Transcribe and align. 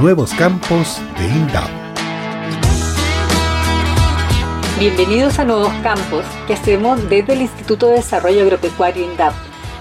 Nuevos 0.00 0.32
Campos 0.34 1.00
de 1.18 1.26
INDAP. 1.26 1.68
Bienvenidos 4.78 5.40
a 5.40 5.44
Nuevos 5.44 5.72
Campos, 5.82 6.24
que 6.46 6.52
hacemos 6.52 7.08
desde 7.10 7.32
el 7.32 7.42
Instituto 7.42 7.88
de 7.88 7.94
Desarrollo 7.94 8.42
Agropecuario 8.42 9.02
INDAP. 9.02 9.32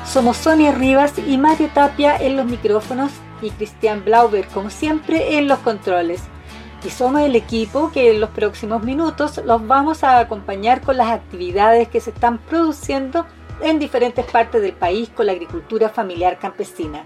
Somos 0.07 0.37
Sonia 0.37 0.71
Rivas 0.71 1.13
y 1.19 1.37
Mario 1.37 1.69
Tapia 1.71 2.17
en 2.17 2.35
los 2.35 2.47
micrófonos 2.47 3.11
y 3.43 3.51
Cristian 3.51 4.03
Blauber, 4.03 4.47
como 4.47 4.71
siempre, 4.71 5.37
en 5.37 5.47
los 5.47 5.59
controles. 5.59 6.23
Y 6.83 6.89
somos 6.89 7.21
el 7.21 7.35
equipo 7.35 7.91
que 7.91 8.09
en 8.09 8.19
los 8.19 8.31
próximos 8.31 8.81
minutos 8.81 9.39
los 9.45 9.67
vamos 9.67 10.03
a 10.03 10.17
acompañar 10.17 10.81
con 10.81 10.97
las 10.97 11.11
actividades 11.11 11.89
que 11.89 11.99
se 11.99 12.09
están 12.09 12.39
produciendo 12.39 13.27
en 13.61 13.77
diferentes 13.77 14.25
partes 14.25 14.63
del 14.63 14.73
país 14.73 15.09
con 15.09 15.27
la 15.27 15.33
agricultura 15.33 15.89
familiar 15.89 16.39
campesina. 16.39 17.05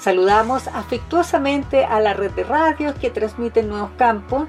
Saludamos 0.00 0.66
afectuosamente 0.68 1.84
a 1.84 2.00
la 2.00 2.14
red 2.14 2.30
de 2.30 2.44
radios 2.44 2.94
que 2.94 3.10
transmiten 3.10 3.68
Nuevos 3.68 3.90
Campos. 3.98 4.48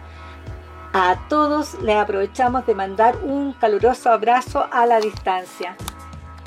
A 0.93 1.27
todos 1.27 1.73
les 1.81 1.97
aprovechamos 1.97 2.65
de 2.65 2.73
mandar 2.73 3.17
un 3.17 3.51
caluroso 3.51 4.09
abrazo 4.11 4.65
a 4.71 4.85
la 4.85 5.01
distancia. 5.01 5.75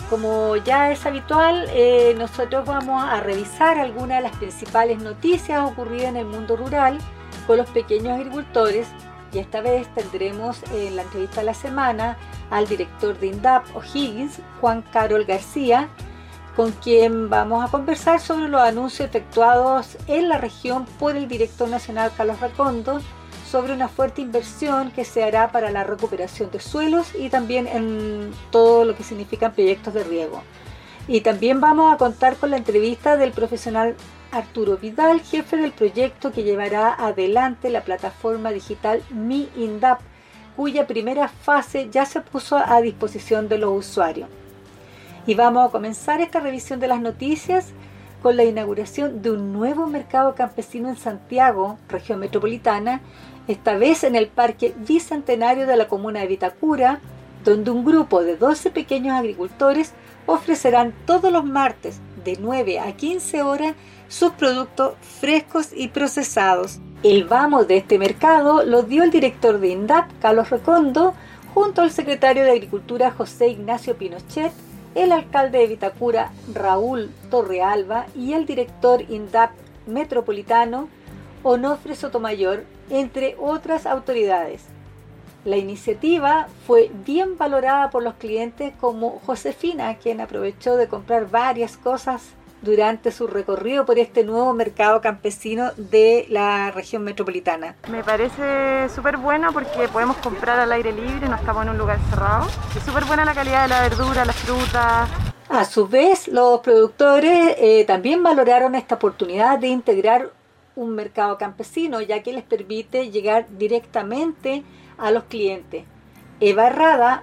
Como 0.08 0.56
ya 0.56 0.90
es 0.90 1.04
habitual, 1.04 1.66
eh, 1.74 2.14
nosotros 2.16 2.64
vamos 2.64 3.04
a 3.04 3.20
revisar 3.20 3.78
algunas 3.78 4.22
de 4.22 4.28
las 4.28 4.36
principales 4.38 4.98
noticias 5.02 5.70
ocurridas 5.70 6.08
en 6.08 6.16
el 6.16 6.26
mundo 6.26 6.56
rural 6.56 6.96
con 7.46 7.58
los 7.58 7.68
pequeños 7.70 8.18
agricultores 8.18 8.88
y 9.34 9.38
esta 9.38 9.60
vez 9.60 9.86
tendremos 9.94 10.62
en 10.72 10.96
la 10.96 11.02
entrevista 11.02 11.40
de 11.40 11.46
la 11.46 11.54
semana 11.54 12.16
al 12.50 12.66
director 12.66 13.18
de 13.18 13.26
INDAP 13.26 13.64
O'Higgins, 13.76 14.40
Juan 14.62 14.82
Carol 14.92 15.26
García, 15.26 15.90
con 16.56 16.72
quien 16.72 17.28
vamos 17.28 17.64
a 17.64 17.70
conversar 17.70 18.20
sobre 18.20 18.48
los 18.48 18.60
anuncios 18.60 19.08
efectuados 19.08 19.96
en 20.06 20.28
la 20.28 20.38
región 20.38 20.86
por 20.98 21.16
el 21.16 21.26
director 21.26 21.68
nacional 21.68 22.12
Carlos 22.16 22.40
Racondo 22.40 23.00
sobre 23.50 23.72
una 23.72 23.88
fuerte 23.88 24.20
inversión 24.20 24.90
que 24.90 25.04
se 25.04 25.22
hará 25.22 25.50
para 25.52 25.70
la 25.70 25.84
recuperación 25.84 26.50
de 26.50 26.60
suelos 26.60 27.14
y 27.14 27.28
también 27.28 27.66
en 27.66 28.32
todo 28.50 28.84
lo 28.84 28.96
que 28.96 29.04
significan 29.04 29.52
proyectos 29.52 29.94
de 29.94 30.04
riego. 30.04 30.42
Y 31.06 31.20
también 31.20 31.60
vamos 31.60 31.92
a 31.92 31.98
contar 31.98 32.36
con 32.36 32.50
la 32.50 32.56
entrevista 32.56 33.16
del 33.16 33.32
profesional 33.32 33.94
Arturo 34.32 34.76
Vidal, 34.78 35.20
jefe 35.20 35.56
del 35.56 35.72
proyecto 35.72 36.32
que 36.32 36.42
llevará 36.42 36.94
adelante 36.94 37.70
la 37.70 37.84
plataforma 37.84 38.50
digital 38.50 39.02
Mi 39.10 39.48
INDAP, 39.56 40.00
cuya 40.56 40.86
primera 40.86 41.28
fase 41.28 41.90
ya 41.90 42.06
se 42.06 42.20
puso 42.20 42.56
a 42.56 42.80
disposición 42.80 43.48
de 43.48 43.58
los 43.58 43.86
usuarios. 43.86 44.28
Y 45.26 45.34
vamos 45.34 45.66
a 45.66 45.72
comenzar 45.72 46.20
esta 46.20 46.40
revisión 46.40 46.80
de 46.80 46.88
las 46.88 47.00
noticias 47.00 47.72
con 48.22 48.36
la 48.36 48.44
inauguración 48.44 49.22
de 49.22 49.30
un 49.30 49.52
nuevo 49.52 49.86
mercado 49.86 50.34
campesino 50.34 50.90
en 50.90 50.96
Santiago, 50.96 51.78
región 51.88 52.20
metropolitana, 52.20 53.00
esta 53.48 53.76
vez 53.76 54.04
en 54.04 54.16
el 54.16 54.28
Parque 54.28 54.74
Bicentenario 54.76 55.66
de 55.66 55.76
la 55.76 55.88
comuna 55.88 56.20
de 56.20 56.26
Vitacura, 56.26 57.00
donde 57.42 57.70
un 57.70 57.84
grupo 57.84 58.22
de 58.22 58.36
12 58.36 58.70
pequeños 58.70 59.14
agricultores 59.14 59.92
ofrecerán 60.26 60.94
todos 61.06 61.32
los 61.32 61.44
martes 61.44 62.00
de 62.24 62.36
9 62.38 62.80
a 62.80 62.92
15 62.92 63.42
horas 63.42 63.74
sus 64.08 64.32
productos 64.32 64.94
frescos 65.20 65.70
y 65.74 65.88
procesados. 65.88 66.80
El 67.02 67.24
vamos 67.24 67.66
de 67.68 67.78
este 67.78 67.98
mercado 67.98 68.64
lo 68.64 68.82
dio 68.82 69.02
el 69.02 69.10
director 69.10 69.58
de 69.58 69.68
INDAP, 69.68 70.10
Carlos 70.20 70.50
Recondo, 70.50 71.14
junto 71.52 71.82
al 71.82 71.90
secretario 71.90 72.44
de 72.44 72.52
Agricultura 72.52 73.10
José 73.10 73.48
Ignacio 73.48 73.96
Pinochet, 73.96 74.52
el 74.94 75.12
alcalde 75.12 75.58
de 75.58 75.66
Vitacura 75.66 76.32
Raúl 76.52 77.10
Torrealba 77.30 78.06
y 78.14 78.32
el 78.32 78.46
director 78.46 79.02
INDAP 79.08 79.50
metropolitano 79.86 80.88
Onofre 81.42 81.94
Sotomayor, 81.94 82.64
entre 82.90 83.36
otras 83.38 83.86
autoridades. 83.86 84.64
La 85.44 85.58
iniciativa 85.58 86.48
fue 86.66 86.90
bien 87.04 87.36
valorada 87.36 87.90
por 87.90 88.02
los 88.02 88.14
clientes 88.14 88.72
como 88.80 89.20
Josefina, 89.26 89.96
quien 89.98 90.22
aprovechó 90.22 90.76
de 90.76 90.88
comprar 90.88 91.28
varias 91.28 91.76
cosas 91.76 92.22
durante 92.64 93.12
su 93.12 93.26
recorrido 93.26 93.84
por 93.84 93.98
este 93.98 94.24
nuevo 94.24 94.52
mercado 94.54 95.00
campesino 95.00 95.70
de 95.76 96.26
la 96.30 96.70
región 96.70 97.04
metropolitana. 97.04 97.76
Me 97.88 98.02
parece 98.02 98.88
súper 98.88 99.18
bueno 99.18 99.52
porque 99.52 99.88
podemos 99.92 100.16
comprar 100.16 100.58
al 100.58 100.72
aire 100.72 100.92
libre, 100.92 101.28
no 101.28 101.36
estamos 101.36 101.62
en 101.64 101.70
un 101.70 101.78
lugar 101.78 101.98
cerrado. 102.10 102.48
Es 102.76 102.82
súper 102.82 103.04
buena 103.04 103.24
la 103.24 103.34
calidad 103.34 103.64
de 103.64 103.68
la 103.68 103.82
verdura, 103.82 104.24
las 104.24 104.36
frutas. 104.36 105.08
A 105.48 105.64
su 105.64 105.86
vez, 105.86 106.26
los 106.28 106.60
productores 106.60 107.54
eh, 107.58 107.84
también 107.86 108.22
valoraron 108.22 108.74
esta 108.74 108.94
oportunidad 108.94 109.58
de 109.58 109.68
integrar 109.68 110.30
un 110.74 110.94
mercado 110.94 111.38
campesino, 111.38 112.00
ya 112.00 112.22
que 112.22 112.32
les 112.32 112.42
permite 112.42 113.10
llegar 113.10 113.46
directamente 113.58 114.64
a 114.98 115.10
los 115.10 115.24
clientes. 115.24 115.84
Eva 116.40 116.70
Rada, 116.70 117.22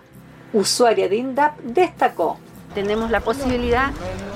usuaria 0.54 1.10
de 1.10 1.18
INDAP, 1.18 1.58
destacó 1.60 2.38
tenemos 2.74 3.12
la 3.12 3.22
posibilidad 3.22 3.92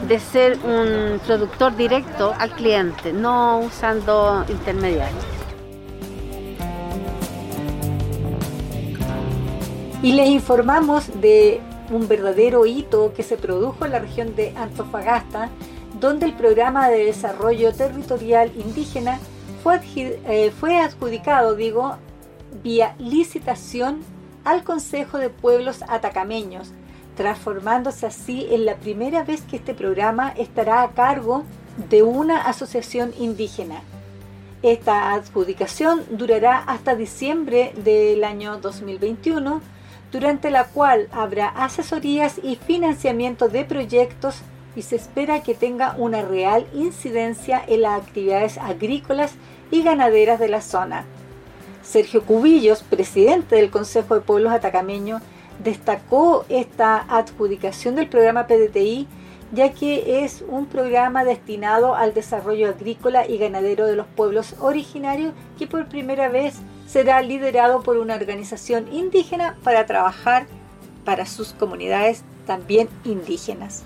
de 0.07 0.19
ser 0.19 0.59
un 0.63 1.19
productor 1.19 1.75
directo 1.75 2.33
al 2.37 2.51
cliente, 2.51 3.13
no 3.13 3.59
usando 3.59 4.45
intermediarios. 4.49 5.23
Y 10.01 10.11
les 10.13 10.27
informamos 10.27 11.19
de 11.19 11.61
un 11.89 12.07
verdadero 12.07 12.65
hito 12.65 13.13
que 13.15 13.23
se 13.23 13.37
produjo 13.37 13.85
en 13.85 13.91
la 13.91 13.99
región 13.99 14.35
de 14.35 14.55
Antofagasta, 14.55 15.49
donde 15.99 16.25
el 16.25 16.33
programa 16.33 16.89
de 16.89 17.05
desarrollo 17.05 17.73
territorial 17.73 18.51
indígena 18.55 19.19
fue, 19.63 19.79
eh, 19.95 20.51
fue 20.59 20.79
adjudicado, 20.79 21.55
digo, 21.55 21.97
vía 22.63 22.95
licitación 22.99 24.01
al 24.43 24.63
Consejo 24.63 25.17
de 25.17 25.29
Pueblos 25.29 25.83
Atacameños, 25.87 26.71
transformándose 27.15 28.05
así 28.05 28.47
en 28.51 28.65
la 28.65 28.75
primera 28.75 29.23
vez 29.23 29.41
que 29.41 29.55
este 29.57 29.73
programa 29.73 30.33
estará 30.37 30.83
a 30.83 30.91
cargo 30.91 31.43
de 31.89 32.03
una 32.03 32.41
asociación 32.41 33.13
indígena. 33.17 33.81
Esta 34.61 35.13
adjudicación 35.13 36.03
durará 36.09 36.57
hasta 36.57 36.95
diciembre 36.95 37.73
del 37.83 38.23
año 38.23 38.57
2021, 38.57 39.61
durante 40.11 40.49
la 40.49 40.65
cual 40.65 41.07
habrá 41.11 41.49
asesorías 41.49 42.39
y 42.41 42.55
financiamiento 42.55 43.47
de 43.47 43.65
proyectos 43.65 44.41
y 44.75 44.81
se 44.81 44.95
espera 44.95 45.43
que 45.43 45.53
tenga 45.53 45.95
una 45.97 46.21
real 46.21 46.67
incidencia 46.73 47.63
en 47.65 47.81
las 47.83 48.01
actividades 48.01 48.57
agrícolas 48.57 49.33
y 49.71 49.83
ganaderas 49.83 50.39
de 50.39 50.49
la 50.49 50.61
zona. 50.61 51.05
Sergio 51.83 52.23
Cubillos, 52.23 52.83
presidente 52.83 53.57
del 53.57 53.69
Consejo 53.69 54.15
de 54.15 54.21
Pueblos 54.21 54.51
Atacameño, 54.51 55.21
destacó 55.63 56.45
esta 56.49 57.05
adjudicación 57.09 57.95
del 57.95 58.07
programa 58.07 58.47
PDTI 58.47 59.07
ya 59.51 59.71
que 59.71 60.23
es 60.23 60.43
un 60.47 60.65
programa 60.65 61.23
destinado 61.23 61.95
al 61.95 62.13
desarrollo 62.13 62.69
agrícola 62.69 63.27
y 63.27 63.37
ganadero 63.37 63.85
de 63.85 63.95
los 63.95 64.07
pueblos 64.07 64.55
originarios 64.59 65.33
que 65.57 65.67
por 65.67 65.87
primera 65.87 66.29
vez 66.29 66.55
será 66.87 67.21
liderado 67.21 67.81
por 67.81 67.97
una 67.97 68.15
organización 68.15 68.91
indígena 68.91 69.55
para 69.63 69.85
trabajar 69.85 70.47
para 71.03 71.25
sus 71.25 71.53
comunidades 71.53 72.23
también 72.45 72.89
indígenas. 73.03 73.83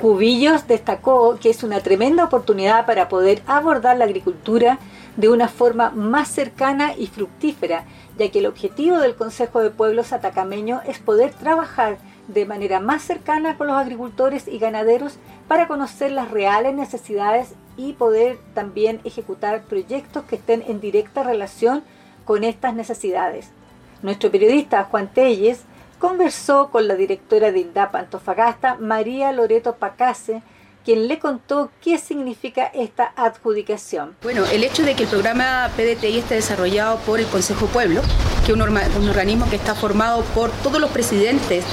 Cubillos 0.00 0.66
destacó 0.66 1.38
que 1.40 1.50
es 1.50 1.62
una 1.62 1.80
tremenda 1.80 2.24
oportunidad 2.24 2.84
para 2.84 3.08
poder 3.08 3.42
abordar 3.46 3.96
la 3.96 4.06
agricultura 4.06 4.78
de 5.16 5.28
una 5.28 5.46
forma 5.46 5.90
más 5.90 6.28
cercana 6.28 6.94
y 6.96 7.06
fructífera, 7.06 7.84
ya 8.18 8.30
que 8.30 8.38
el 8.38 8.46
objetivo 8.46 8.98
del 8.98 9.14
Consejo 9.16 9.60
de 9.60 9.70
Pueblos 9.70 10.12
Atacameño 10.12 10.80
es 10.86 10.98
poder 10.98 11.32
trabajar 11.32 11.98
de 12.28 12.46
manera 12.46 12.80
más 12.80 13.02
cercana 13.02 13.56
con 13.56 13.66
los 13.66 13.76
agricultores 13.76 14.48
y 14.48 14.58
ganaderos 14.58 15.18
para 15.48 15.68
conocer 15.68 16.12
las 16.12 16.30
reales 16.30 16.74
necesidades 16.74 17.54
y 17.76 17.94
poder 17.94 18.38
también 18.54 19.00
ejecutar 19.04 19.62
proyectos 19.64 20.24
que 20.24 20.36
estén 20.36 20.62
en 20.66 20.80
directa 20.80 21.22
relación 21.22 21.82
con 22.24 22.44
estas 22.44 22.74
necesidades. 22.74 23.50
Nuestro 24.02 24.30
periodista 24.30 24.84
Juan 24.84 25.08
Telles 25.12 25.62
conversó 25.98 26.70
con 26.70 26.88
la 26.88 26.94
directora 26.94 27.52
de 27.52 27.60
INDAP 27.60 27.94
Antofagasta, 27.94 28.76
María 28.76 29.32
Loreto 29.32 29.76
Pacase, 29.76 30.42
quien 30.84 31.08
le 31.08 31.18
contó 31.18 31.70
qué 31.82 31.98
significa 31.98 32.66
esta 32.66 33.12
adjudicación. 33.16 34.16
Bueno, 34.22 34.44
el 34.52 34.62
hecho 34.64 34.82
de 34.82 34.94
que 34.94 35.04
el 35.04 35.08
programa 35.08 35.70
PDTI 35.76 36.18
esté 36.18 36.34
desarrollado 36.34 36.98
por 36.98 37.20
el 37.20 37.26
Consejo 37.26 37.66
Pueblo, 37.66 38.02
que 38.44 38.52
es 38.52 38.56
un, 38.56 38.60
organismo 39.08 39.48
que 39.48 39.56
está 39.56 39.74
formado 39.74 40.22
por 40.34 40.50
todos 40.62 40.80
los 40.80 40.90
presidentes 40.90 41.64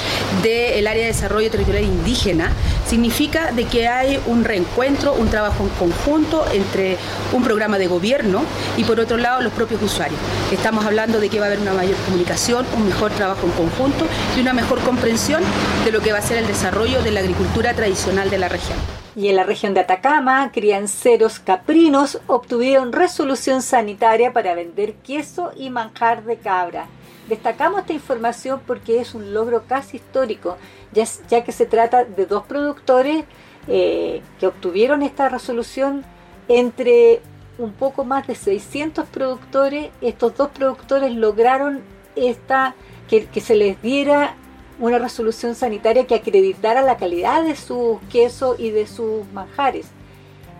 del 0.42 0.88
área 0.88 1.02
de 1.02 1.08
desarrollo 1.08 1.52
territorial 1.52 1.84
indígena, 1.84 2.52
significa 2.88 3.52
de 3.52 3.66
que 3.66 3.88
hay 3.88 4.22
un 4.28 4.46
reencuentro, 4.46 5.14
un 5.14 5.30
trabajo 5.30 5.64
en 5.64 5.70
conjunto 5.70 6.46
entre 6.54 6.98
un 7.34 7.44
programa 7.44 7.78
de 7.78 7.88
gobierno 7.88 8.44
y 8.78 8.86
por 8.86 9.00
otro 9.00 9.18
lado 9.18 9.42
los 9.42 9.52
propios 9.52 9.82
usuarios. 9.82 10.20
Estamos 10.52 10.86
hablando 10.86 11.20
de 11.20 11.30
que 11.30 11.40
va 11.40 11.46
a 11.46 11.48
haber 11.48 11.60
una 11.60 11.74
mayor 11.74 11.98
comunicación, 12.06 12.66
un 12.76 12.88
mejor 12.88 13.12
trabajo 13.12 13.46
en 13.46 13.52
conjunto 13.52 14.06
y 14.38 14.40
una 14.40 14.54
mejor 14.54 14.80
comprensión 14.82 15.44
de 15.84 15.92
lo 15.92 16.00
que 16.00 16.14
va 16.14 16.20
a 16.20 16.22
ser 16.22 16.38
el 16.38 16.48
desarrollo 16.48 17.02
de 17.02 17.12
la 17.12 17.20
agricultura 17.20 17.74
tradicional 17.74 18.30
de 18.30 18.38
la 18.38 18.48
región. 18.48 19.01
Y 19.22 19.30
en 19.30 19.36
la 19.36 19.44
región 19.44 19.76
de 19.76 19.82
Atacama, 19.82 20.52
crianceros 20.52 21.38
caprinos 21.38 22.20
obtuvieron 22.26 22.92
resolución 22.92 23.62
sanitaria 23.62 24.34
para 24.34 24.56
vender 24.56 24.96
queso 24.96 25.52
y 25.56 25.70
manjar 25.70 26.24
de 26.24 26.38
cabra. 26.38 26.88
Destacamos 27.30 27.82
esta 27.82 27.94
información 27.94 28.64
porque 28.66 29.00
es 29.00 29.14
un 29.14 29.32
logro 29.32 29.66
casi 29.68 29.98
histórico, 29.98 30.58
ya, 30.92 31.44
que 31.44 31.52
se 31.52 31.68
trata 31.68 32.04
de 32.04 32.26
dos 32.26 32.46
productores 32.48 33.26
eh, 33.68 34.24
que 34.40 34.48
obtuvieron 34.48 35.04
esta 35.04 35.30
resolución 35.30 36.04
entre 36.48 37.22
un 37.60 37.74
poco 37.74 38.04
más 38.04 38.26
de 38.26 38.34
600 38.34 39.06
productores. 39.08 39.92
Estos 40.02 40.36
dos 40.36 40.50
productores 40.50 41.14
lograron 41.14 41.82
esta, 42.16 42.74
que, 43.08 43.26
que 43.28 43.40
se 43.40 43.54
les 43.54 43.80
diera 43.84 44.36
una 44.80 45.00
resolución 45.00 45.56
sanitaria 45.56 46.08
que 46.08 46.16
acreditara 46.16 46.82
la 46.82 46.98
calidad 46.98 47.44
de 47.44 47.56
sus 47.56 48.00
quesos 48.12 48.60
y 48.60 48.72
de 48.72 48.88
sus 48.88 49.26
manjares. 49.34 49.88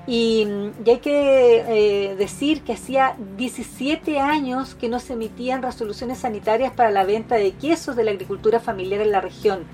Y, 0.08 0.48
hay 0.86 0.98
que 0.98 2.10
eh, 2.10 2.16
decir 2.16 2.62
que 2.62 2.74
hacía 2.74 3.16
17 3.38 4.20
años 4.20 4.76
que 4.76 4.90
no 4.90 5.00
se 5.00 5.14
emitían 5.14 5.62
resoluciones 5.62 6.20
sanitarias 6.20 6.74
para 6.74 6.92
la 6.92 7.04
venta 7.04 7.36
de 7.36 7.52
quesos 7.52 7.96
de 7.96 8.04
la 8.04 8.12
agricultura 8.12 8.60
familiar 8.60 9.02
en 9.02 9.12
la 9.12 9.22
región, 9.22 9.66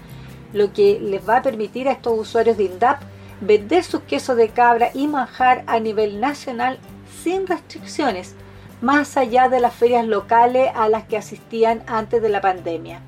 lo 0.53 0.73
que 0.73 0.99
les 0.99 1.27
va 1.27 1.37
a 1.37 1.41
permitir 1.41 1.87
a 1.87 1.93
estos 1.93 2.19
usuarios 2.19 2.57
de 2.57 2.65
INDAP 2.65 3.01
vender 3.41 3.83
sus 3.83 4.01
quesos 4.01 4.35
de 4.35 4.49
cabra 4.49 4.89
y 4.93 5.07
manjar 5.07 5.63
a 5.67 5.79
nivel 5.79 6.19
nacional 6.19 6.79
sin 7.23 7.47
restricciones, 7.47 8.35
más 8.81 9.17
allá 9.17 9.49
de 9.49 9.59
las 9.59 9.73
ferias 9.73 10.05
locales 10.05 10.69
a 10.75 10.89
las 10.89 11.05
que 11.05 11.17
asistían 11.17 11.83
antes 11.87 12.21
de 12.21 12.29
la 12.29 12.41
pandemia. 12.41 13.01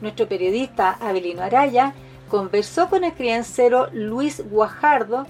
Nuestro 0.00 0.28
periodista 0.28 0.92
Abelino 1.00 1.42
Araya 1.42 1.94
conversó 2.28 2.88
con 2.88 3.04
el 3.04 3.12
criancero 3.12 3.88
Luis 3.92 4.42
Guajardo, 4.50 5.26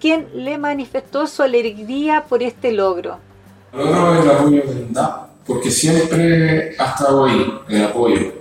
quien 0.00 0.26
le 0.34 0.58
manifestó 0.58 1.26
su 1.26 1.42
alegría 1.42 2.24
por 2.28 2.42
este 2.42 2.72
logro. 2.72 3.18
Logro 3.72 4.22
el 4.22 4.30
apoyo 4.30 4.62
de 4.62 4.80
INDAP, 4.80 5.28
porque 5.46 5.70
siempre 5.70 6.74
ha 6.78 6.84
estado 6.84 7.24
ahí 7.24 7.54
el 7.68 7.84
apoyo 7.84 8.32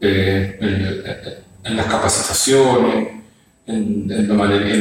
eh, 0.00 0.58
en, 1.64 1.76
las 1.76 1.86
capacitaciones, 1.86 3.08
en, 3.66 4.28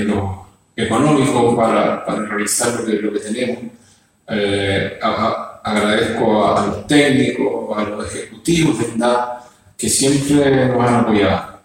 lo, 0.07 0.45
económico 0.75 1.55
para, 1.55 2.05
realizar 2.05 2.79
lo 2.79 2.85
que, 2.85 2.93
lo 2.93 3.13
que 3.13 3.19
tenemos. 3.19 3.57
Eh, 4.27 4.97
agradezco 5.63 6.45
a, 6.45 6.65
los 6.65 6.87
técnicos, 6.87 7.77
a 7.77 7.83
los 7.83 8.13
ejecutivos 8.13 8.79
de 8.79 8.85
que 9.77 9.89
siempre 9.89 10.67
nos 10.67 10.87
han 10.87 10.95
apoyado. 10.95 11.59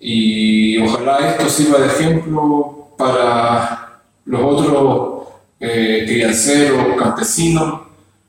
Y 0.00 0.78
ojalá 0.78 1.30
esto 1.30 1.48
sirva 1.48 1.78
de 1.78 1.86
ejemplo 1.86 2.88
para 2.96 4.00
los 4.24 4.40
otros 4.42 5.28
eh, 5.60 6.04
crianceros, 6.06 6.96
campesinos, 6.96 7.80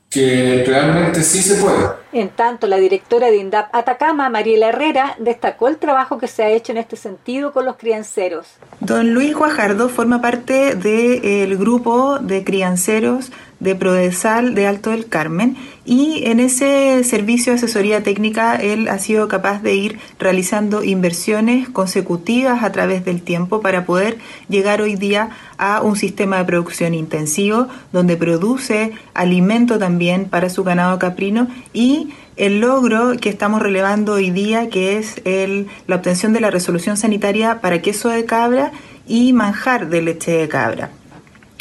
que 0.08 0.64
realmente 0.66 1.22
sí 1.22 1.40
se 1.40 1.62
puede. 1.62 2.00
En 2.12 2.30
tanto, 2.30 2.66
la 2.66 2.78
directora 2.78 3.30
de 3.30 3.36
INDAP 3.36 3.72
Atacama, 3.72 4.28
Mariela 4.28 4.70
Herrera, 4.70 5.14
destacó 5.20 5.68
el 5.68 5.76
trabajo 5.76 6.18
que 6.18 6.26
se 6.26 6.42
ha 6.42 6.50
hecho 6.50 6.72
en 6.72 6.78
este 6.78 6.96
sentido 6.96 7.52
con 7.52 7.64
los 7.64 7.76
crianceros. 7.76 8.48
Don 8.80 9.14
Luis 9.14 9.36
Guajardo 9.36 9.88
forma 9.88 10.20
parte 10.20 10.74
del 10.74 11.56
grupo 11.56 12.18
de 12.18 12.42
crianceros 12.42 13.30
de 13.60 13.76
Prodesal 13.76 14.56
de 14.56 14.66
Alto 14.66 14.90
del 14.90 15.06
Carmen 15.06 15.56
y 15.90 16.22
en 16.26 16.38
ese 16.38 17.02
servicio 17.02 17.52
de 17.52 17.56
asesoría 17.56 18.04
técnica 18.04 18.54
él 18.54 18.86
ha 18.86 19.00
sido 19.00 19.26
capaz 19.26 19.60
de 19.60 19.74
ir 19.74 19.98
realizando 20.20 20.84
inversiones 20.84 21.68
consecutivas 21.68 22.62
a 22.62 22.70
través 22.70 23.04
del 23.04 23.22
tiempo 23.22 23.60
para 23.60 23.84
poder 23.84 24.16
llegar 24.48 24.82
hoy 24.82 24.94
día 24.94 25.30
a 25.58 25.82
un 25.82 25.96
sistema 25.96 26.38
de 26.38 26.44
producción 26.44 26.94
intensivo 26.94 27.66
donde 27.90 28.16
produce 28.16 28.92
alimento 29.14 29.80
también 29.80 30.26
para 30.26 30.48
su 30.48 30.62
ganado 30.62 30.96
caprino 31.00 31.48
y 31.72 32.10
el 32.36 32.60
logro 32.60 33.16
que 33.20 33.28
estamos 33.28 33.60
relevando 33.60 34.12
hoy 34.12 34.30
día 34.30 34.68
que 34.68 34.96
es 34.96 35.20
el, 35.24 35.66
la 35.88 35.96
obtención 35.96 36.32
de 36.32 36.40
la 36.40 36.52
resolución 36.52 36.96
sanitaria 36.98 37.60
para 37.60 37.82
queso 37.82 38.10
de 38.10 38.24
cabra 38.26 38.70
y 39.08 39.32
manjar 39.32 39.88
de 39.88 40.02
leche 40.02 40.30
de 40.30 40.46
cabra. 40.46 40.90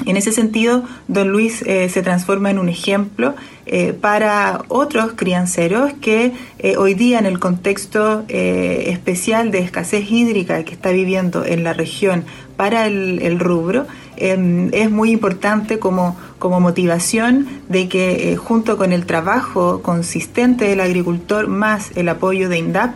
En 0.06 0.16
ese 0.16 0.32
sentido, 0.32 0.84
don 1.08 1.30
Luis 1.30 1.62
eh, 1.64 1.90
se 1.90 2.02
transforma 2.02 2.50
en 2.50 2.60
un 2.60 2.70
ejemplo 2.70 3.36
eh, 3.66 3.94
para 3.94 4.62
otros 4.70 5.14
crianceros 5.16 5.92
que 6.02 6.32
eh, 6.60 6.78
hoy 6.78 6.94
día 6.94 7.20
en 7.20 7.26
el 7.26 7.40
contexto 7.40 8.24
especial 8.30 9.52
de 9.52 9.60
escasez 9.60 10.10
hídrica 10.10 10.64
que 10.64 10.74
está 10.74 10.92
viviendo 10.92 11.44
en 11.46 11.64
la 11.64 11.74
región 11.74 12.24
para 12.56 12.88
el, 12.88 13.40
rubro, 13.40 13.88
em, 14.18 14.70
es 14.74 14.90
muy 14.90 15.12
importante 15.12 15.80
como, 15.80 16.18
como 16.40 16.60
motivación 16.60 17.48
de 17.68 17.88
que 17.88 18.38
junto 18.38 18.78
con 18.78 18.94
el 18.94 19.06
trabajo 19.06 19.82
consistente 19.82 20.66
del 20.66 20.82
agricultor 20.82 21.48
más 21.48 21.92
el 21.96 22.10
apoyo 22.10 22.50
de 22.50 22.58
INDAP, 22.58 22.96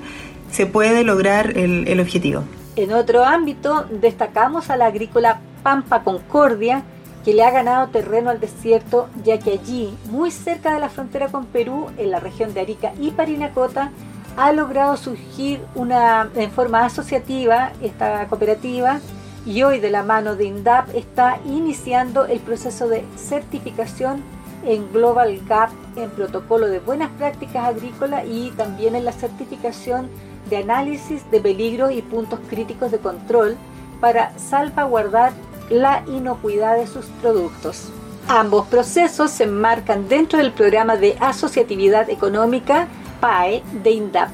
se 0.51 0.65
puede 0.65 1.03
lograr 1.03 1.57
el, 1.57 1.87
el 1.87 1.99
objetivo. 1.99 2.43
En 2.75 2.91
otro 2.93 3.23
ámbito, 3.23 3.85
destacamos 4.01 4.69
a 4.69 4.77
la 4.77 4.87
agrícola 4.87 5.39
Pampa 5.63 6.03
Concordia, 6.03 6.83
que 7.23 7.33
le 7.33 7.43
ha 7.43 7.51
ganado 7.51 7.87
terreno 7.87 8.29
al 8.29 8.39
desierto, 8.39 9.07
ya 9.23 9.39
que 9.39 9.53
allí, 9.53 9.97
muy 10.09 10.31
cerca 10.31 10.73
de 10.73 10.79
la 10.79 10.89
frontera 10.89 11.29
con 11.29 11.45
Perú, 11.45 11.87
en 11.97 12.11
la 12.11 12.19
región 12.19 12.53
de 12.53 12.61
Arica 12.61 12.93
y 12.99 13.11
Parinacota, 13.11 13.91
ha 14.35 14.51
logrado 14.51 14.97
surgir 14.97 15.61
una, 15.75 16.29
en 16.35 16.51
forma 16.51 16.85
asociativa 16.85 17.71
esta 17.81 18.27
cooperativa 18.27 18.99
y 19.45 19.63
hoy 19.63 19.79
de 19.79 19.89
la 19.89 20.03
mano 20.03 20.35
de 20.35 20.45
INDAP 20.45 20.95
está 20.95 21.37
iniciando 21.45 22.25
el 22.25 22.39
proceso 22.39 22.87
de 22.87 23.05
certificación 23.15 24.23
en 24.65 24.91
Global 24.91 25.39
Gap 25.47 25.69
en 25.95 26.09
protocolo 26.09 26.67
de 26.67 26.79
buenas 26.79 27.11
prácticas 27.11 27.67
agrícolas 27.67 28.25
y 28.25 28.51
también 28.51 28.95
en 28.95 29.05
la 29.05 29.11
certificación 29.11 30.09
de 30.49 30.57
análisis 30.57 31.29
de 31.29 31.41
peligros 31.41 31.91
y 31.91 32.01
puntos 32.01 32.39
críticos 32.49 32.91
de 32.91 32.99
control 32.99 33.57
para 33.99 34.37
salvaguardar 34.37 35.33
la 35.69 36.03
inocuidad 36.07 36.77
de 36.77 36.87
sus 36.87 37.05
productos. 37.21 37.89
Ambos 38.27 38.67
procesos 38.67 39.31
se 39.31 39.43
enmarcan 39.43 40.07
dentro 40.07 40.39
del 40.39 40.51
programa 40.51 40.95
de 40.95 41.17
asociatividad 41.19 42.09
económica 42.09 42.87
PAE 43.19 43.63
de 43.83 43.91
INDAP. 43.91 44.29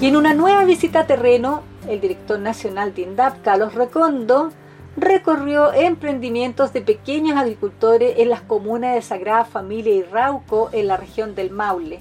Y 0.00 0.06
en 0.06 0.16
una 0.16 0.34
nueva 0.34 0.64
visita 0.64 1.00
a 1.00 1.06
terreno, 1.06 1.62
el 1.88 2.00
director 2.00 2.38
nacional 2.38 2.94
de 2.94 3.02
INDAP, 3.02 3.42
Carlos 3.42 3.74
Recondo, 3.74 4.50
recorrió 4.96 5.72
emprendimientos 5.72 6.72
de 6.72 6.82
pequeños 6.82 7.36
agricultores 7.36 8.14
en 8.18 8.30
las 8.30 8.42
comunas 8.42 8.94
de 8.94 9.02
Sagrada 9.02 9.44
Familia 9.44 9.94
y 9.94 10.02
Rauco 10.02 10.68
en 10.72 10.88
la 10.88 10.96
región 10.96 11.34
del 11.34 11.50
Maule. 11.50 12.00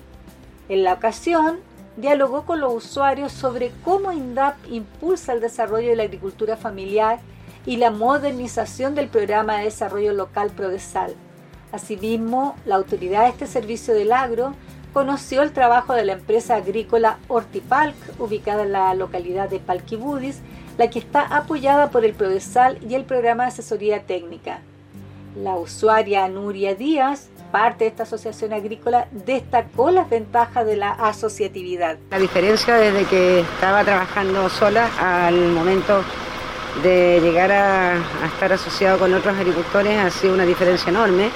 En 0.70 0.84
la 0.84 0.93
ocasión, 0.93 1.60
dialogó 1.98 2.44
con 2.44 2.60
los 2.60 2.74
usuarios 2.74 3.32
sobre 3.32 3.72
cómo 3.84 4.12
INDAP 4.12 4.56
impulsa 4.70 5.34
el 5.34 5.42
desarrollo 5.42 5.90
de 5.90 5.96
la 5.96 6.04
agricultura 6.04 6.58
familiar 6.58 7.20
y 7.66 7.78
la 7.78 7.92
modernización 7.92 8.96
del 8.96 9.08
programa 9.08 9.58
de 9.58 9.66
desarrollo 9.66 10.14
local 10.14 10.52
Prodesal. 10.52 11.14
Asimismo, 11.72 12.56
la 12.66 12.76
autoridad 12.76 13.24
de 13.24 13.30
este 13.30 13.48
servicio 13.48 13.94
del 13.94 14.12
agro 14.12 14.54
conoció 14.94 15.42
el 15.42 15.54
trabajo 15.54 15.94
de 15.94 16.06
la 16.06 16.14
empresa 16.14 16.56
agrícola 16.56 17.18
Hortipalc, 17.28 17.96
ubicada 18.20 18.64
en 18.64 18.74
la 18.74 18.94
localidad 18.94 19.50
de 19.50 19.60
Palquibudis, 19.60 20.40
la 20.78 20.90
que 20.90 21.00
está 21.00 21.22
apoyada 21.22 21.90
por 21.90 22.06
el 22.06 22.14
Prodesal 22.14 22.78
y 22.88 22.96
el 22.96 23.06
programa 23.06 23.44
de 23.44 23.50
asesoría 23.50 24.04
técnica. 24.04 24.60
La 25.36 25.56
usuaria 25.56 26.28
Nuria 26.28 26.76
Díaz 26.76 27.30
parte 27.53 27.83
de 27.83 27.91
esta 27.91 28.01
asociación 28.01 28.51
agrícola 28.51 29.07
destacó 29.12 29.91
las 29.91 30.10
ventajas 30.10 30.65
de 30.65 30.75
la 30.75 30.89
asociatividad. 30.89 31.98
La 32.10 32.17
diferencia 32.17 32.74
desde 32.77 33.05
que 33.05 33.41
estaba 33.41 33.83
trabajando 33.83 34.50
sola 34.50 34.89
al 35.00 35.50
momento 35.51 36.01
de 36.81 37.19
llegar 37.22 37.51
a, 37.51 37.98
estar 38.25 38.51
asociado 38.51 38.98
con 38.98 39.13
otros 39.13 39.38
agricultores 39.38 40.00
ha 40.00 40.10
sido 40.10 40.33
una 40.33 40.45
diferencia 40.45 40.89
enorme. 40.89 41.29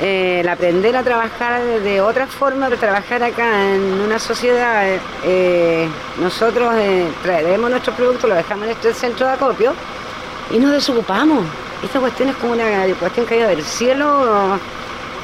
el 0.00 0.48
aprender 0.48 0.96
a 0.96 1.02
trabajar 1.02 1.60
de 1.62 2.00
otra 2.00 2.26
forma, 2.26 2.70
trabajar 2.70 3.22
acá 3.22 3.74
en 3.74 4.00
una 4.00 4.18
sociedad, 4.18 4.86
eh, 5.22 5.86
nosotros 6.18 6.72
eh, 6.78 7.06
traemos 7.22 7.68
nuestro 7.68 7.92
producto, 7.92 8.26
lo 8.26 8.36
dejamos 8.36 8.64
en 8.64 8.70
este 8.70 8.94
centro 8.94 9.26
de 9.26 9.32
acopio 9.34 9.74
y 10.50 10.58
nos 10.58 10.72
desocupamos. 10.72 11.44
Esta 11.84 12.00
cuestión 12.00 12.30
es 12.30 12.36
como 12.36 12.54
una 12.54 12.64
cuestión 12.98 13.26
caída 13.26 13.48
del 13.48 13.62
cielo 13.62 14.58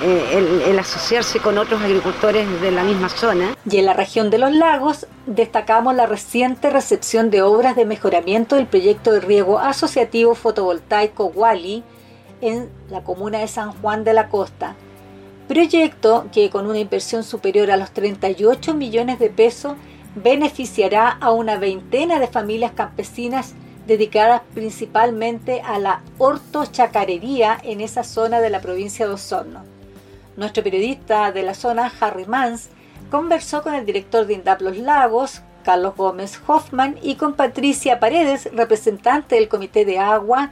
eh, 0.03 0.63
el, 0.67 0.79
asociarse 0.79 1.41
con 1.41 1.59
otros 1.59 1.81
agricultores 1.81 2.61
de 2.61 2.71
la 2.71 2.85
misma 2.85 3.09
zona. 3.09 3.57
Y 3.69 3.79
en 3.79 3.87
la 3.87 3.95
región 3.95 4.31
de 4.31 4.39
los 4.39 4.53
lagos 4.53 5.07
destacamos 5.27 5.95
la 5.95 6.07
reciente 6.07 6.71
recepción 6.71 7.31
de 7.31 7.43
obras 7.43 7.77
de 7.77 7.87
mejoramiento 7.87 8.57
del 8.57 8.67
proyecto 8.67 9.13
de 9.13 9.21
riego 9.21 9.59
asociativo 9.59 10.35
fotovoltaico 10.35 11.27
Wally 11.27 11.83
en 12.41 12.69
la 12.91 13.03
comuna 13.03 13.39
de 13.39 13.49
San 13.49 13.73
Juan 13.73 14.05
de 14.05 14.13
la 14.13 14.29
Costa. 14.29 14.77
Proyecto 15.49 16.27
que 16.33 16.51
con 16.51 16.67
una 16.67 16.79
inversión 16.79 17.23
superior 17.23 17.71
a 17.71 17.77
los 17.77 17.93
38 17.93 18.75
millones 18.75 19.19
de 19.19 19.31
pesos 19.31 19.75
beneficiará 20.15 21.09
a 21.09 21.31
una 21.31 21.57
veintena 21.57 22.19
de 22.19 22.27
familias 22.27 22.73
campesinas 22.73 23.55
dedicadas 23.87 24.43
principalmente 24.55 25.63
a 25.63 25.79
la 25.79 26.03
hortochacarería 26.19 27.59
en 27.63 27.81
esa 27.81 28.03
zona 28.03 28.41
de 28.41 28.51
la 28.51 28.61
provincia 28.61 29.07
de 29.07 29.15
Osorno. 29.15 29.76
Nuestro 30.37 30.63
periodista 30.63 31.33
de 31.33 31.43
la 31.43 31.55
zona, 31.55 31.91
Harry 31.99 32.27
Mans, 32.27 32.69
conversó 33.11 33.63
con 33.63 33.75
el 33.75 33.87
director 33.87 34.27
de 34.27 34.35
INDAP 34.35 34.61
Los 34.61 34.77
Lagos, 34.77 35.41
Carlos 35.65 35.95
Gómez 35.97 36.39
Hoffman, 36.47 36.97
y 37.03 37.15
con 37.15 37.35
Patricia 37.35 37.99
Paredes, 37.99 38.51
representante 38.53 39.37
del 39.37 39.49
Comité 39.49 39.87
de 39.87 39.99
Agua, 39.99 40.51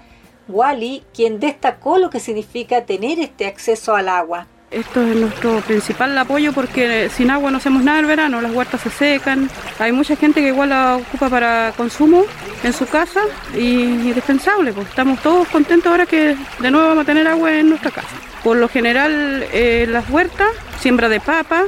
Wally, 0.49 1.05
quien 1.15 1.39
destacó 1.39 1.99
lo 1.99 2.09
que 2.09 2.19
significa 2.19 2.87
tener 2.87 3.19
este 3.19 3.47
acceso 3.47 3.95
al 3.95 4.09
agua. 4.09 4.47
Esto 4.71 5.03
es 5.03 5.17
nuestro 5.17 5.61
principal 5.61 6.17
apoyo 6.19 6.53
porque 6.53 7.09
sin 7.09 7.31
agua 7.31 7.51
no 7.51 7.59
hacemos 7.59 7.85
nada 7.85 8.01
el 8.01 8.07
verano, 8.07 8.41
las 8.41 8.53
huertas 8.53 8.81
se 8.81 8.91
secan, 8.91 9.49
hay 9.79 9.93
mucha 9.93 10.17
gente 10.17 10.41
que 10.41 10.49
igual 10.49 10.71
la 10.71 10.97
ocupa 10.97 11.29
para 11.29 11.73
consumo 11.77 12.25
en 12.63 12.73
su 12.73 12.87
casa 12.87 13.21
y 13.55 13.83
indispensable, 13.83 14.73
pues 14.73 14.89
estamos 14.89 15.21
todos 15.21 15.47
contentos 15.49 15.93
ahora 15.93 16.07
que 16.07 16.37
de 16.59 16.71
nuevo 16.71 16.89
vamos 16.89 17.03
a 17.03 17.07
tener 17.07 17.29
agua 17.29 17.53
en 17.53 17.69
nuestra 17.69 17.91
casa. 17.93 18.34
Por 18.45 18.59
lo 18.59 18.69
general 18.69 19.47
eh, 19.53 19.87
las 19.89 20.09
huertas, 20.11 20.49
siembra 20.79 21.09
de 21.09 21.19
papa, 21.19 21.63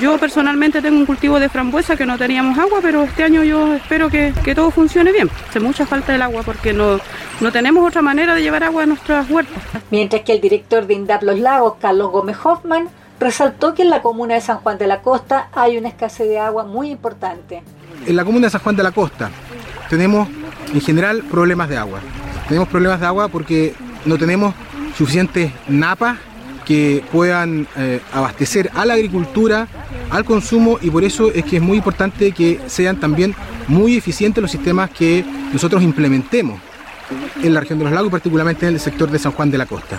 yo 0.00 0.16
personalmente 0.16 0.80
tengo 0.80 0.96
un 0.96 1.04
cultivo 1.04 1.38
de 1.38 1.50
frambuesa 1.50 1.94
que 1.94 2.06
no 2.06 2.16
teníamos 2.16 2.58
agua, 2.58 2.78
pero 2.80 3.02
este 3.02 3.22
año 3.22 3.44
yo 3.44 3.74
espero 3.74 4.08
que, 4.08 4.32
todo 4.54 4.70
funcione 4.70 5.12
bien. 5.12 5.30
Hace 5.48 5.60
mucha 5.60 5.84
falta 5.84 6.14
el 6.14 6.22
agua 6.22 6.42
porque 6.42 6.72
no, 6.72 6.98
no 7.40 7.52
tenemos 7.52 7.86
otra 7.86 8.00
manera 8.00 8.34
de 8.34 8.40
llevar 8.40 8.64
agua 8.64 8.84
a 8.84 8.86
nuestras 8.86 9.30
huertas. 9.30 9.62
Mientras 9.90 10.22
que 10.22 10.32
el 10.32 10.40
director 10.40 10.86
de 10.86 10.94
INDAP 10.94 11.22
Los 11.22 11.38
Lagos, 11.38 11.74
Carlos 11.80 12.10
Gómez 12.10 12.38
Hoffman, 12.42 12.88
resaltó 13.20 13.74
que 13.74 13.82
en 13.82 13.90
la 13.90 14.00
comuna 14.00 14.34
de 14.34 14.40
San 14.40 14.56
Juan 14.58 14.78
de 14.78 14.86
la 14.86 15.02
Costa 15.02 15.48
hay 15.52 15.76
una 15.76 15.88
escasez 15.88 16.28
de 16.28 16.38
agua 16.38 16.64
muy 16.64 16.90
importante. 16.90 17.62
En 18.06 18.16
la 18.16 18.24
comuna 18.24 18.46
de 18.46 18.50
San 18.50 18.62
Juan 18.62 18.76
de 18.76 18.82
la 18.82 18.92
Costa 18.92 19.30
tenemos 19.90 20.28
en 20.72 20.80
general 20.80 21.22
problemas 21.30 21.68
de 21.68 21.76
agua. 21.76 22.00
Tenemos 22.48 22.68
problemas 22.68 23.00
de 23.00 23.06
agua 23.06 23.28
porque 23.28 23.74
no 24.06 24.16
tenemos 24.16 24.54
suficientes 24.96 25.52
napas 25.68 26.18
que 26.66 27.02
puedan 27.12 27.66
eh, 27.76 28.00
abastecer 28.12 28.70
a 28.74 28.84
la 28.84 28.94
agricultura, 28.94 29.68
al 30.10 30.24
consumo 30.24 30.78
y 30.82 30.90
por 30.90 31.04
eso 31.04 31.30
es 31.32 31.44
que 31.44 31.56
es 31.56 31.62
muy 31.62 31.78
importante 31.78 32.32
que 32.32 32.60
sean 32.66 32.98
también 32.98 33.34
muy 33.68 33.96
eficientes 33.96 34.42
los 34.42 34.50
sistemas 34.50 34.90
que 34.90 35.24
nosotros 35.52 35.82
implementemos 35.82 36.60
en 37.42 37.54
la 37.54 37.60
región 37.60 37.78
de 37.78 37.84
los 37.84 37.94
lagos, 37.94 38.10
particularmente 38.10 38.66
en 38.66 38.74
el 38.74 38.80
sector 38.80 39.10
de 39.10 39.18
San 39.18 39.32
Juan 39.32 39.50
de 39.50 39.58
la 39.58 39.66
Costa. 39.66 39.98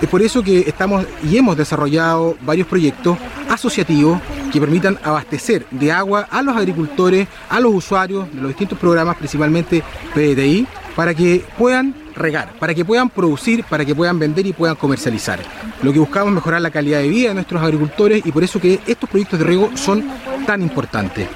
Es 0.00 0.08
por 0.08 0.22
eso 0.22 0.42
que 0.42 0.60
estamos 0.60 1.06
y 1.22 1.36
hemos 1.36 1.56
desarrollado 1.56 2.36
varios 2.42 2.66
proyectos 2.66 3.16
asociativos 3.48 4.20
que 4.52 4.60
permitan 4.60 4.98
abastecer 5.02 5.66
de 5.70 5.92
agua 5.92 6.26
a 6.30 6.42
los 6.42 6.56
agricultores, 6.56 7.28
a 7.48 7.60
los 7.60 7.74
usuarios 7.74 8.32
de 8.32 8.40
los 8.40 8.48
distintos 8.48 8.78
programas, 8.78 9.16
principalmente 9.16 9.82
PDI, 10.14 10.66
para 10.96 11.14
que 11.14 11.44
puedan 11.58 11.94
regar, 12.14 12.54
para 12.58 12.74
que 12.74 12.84
puedan 12.84 13.10
producir, 13.10 13.64
para 13.64 13.84
que 13.84 13.94
puedan 13.94 14.18
vender 14.18 14.46
y 14.46 14.52
puedan 14.52 14.76
comercializar. 14.76 15.40
Lo 15.82 15.92
que 15.92 15.98
buscamos 15.98 16.28
es 16.28 16.34
mejorar 16.34 16.62
la 16.62 16.70
calidad 16.70 17.00
de 17.00 17.08
vida 17.08 17.28
de 17.28 17.34
nuestros 17.34 17.62
agricultores 17.62 18.24
y 18.24 18.32
por 18.32 18.44
eso 18.44 18.60
que 18.60 18.80
estos 18.86 19.08
proyectos 19.08 19.38
de 19.38 19.44
riego 19.44 19.70
son 19.74 20.04
tan 20.46 20.62
importantes. 20.62 21.28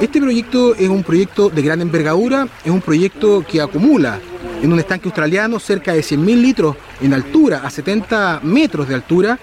Este 0.00 0.20
proyecto 0.20 0.74
es 0.74 0.88
un 0.88 1.02
proyecto 1.02 1.48
de 1.48 1.62
gran 1.62 1.80
envergadura, 1.80 2.46
es 2.64 2.70
un 2.70 2.82
proyecto 2.82 3.44
que 3.48 3.60
acumula 3.60 4.20
en 4.62 4.72
un 4.72 4.78
estanque 4.78 5.08
australiano 5.08 5.58
cerca 5.58 5.92
de 5.92 6.00
100.000 6.00 6.40
litros 6.40 6.76
en 7.00 7.14
altura, 7.14 7.62
a 7.64 7.70
70 7.70 8.40
metros 8.42 8.88
de 8.88 8.94
altura, 8.94 9.38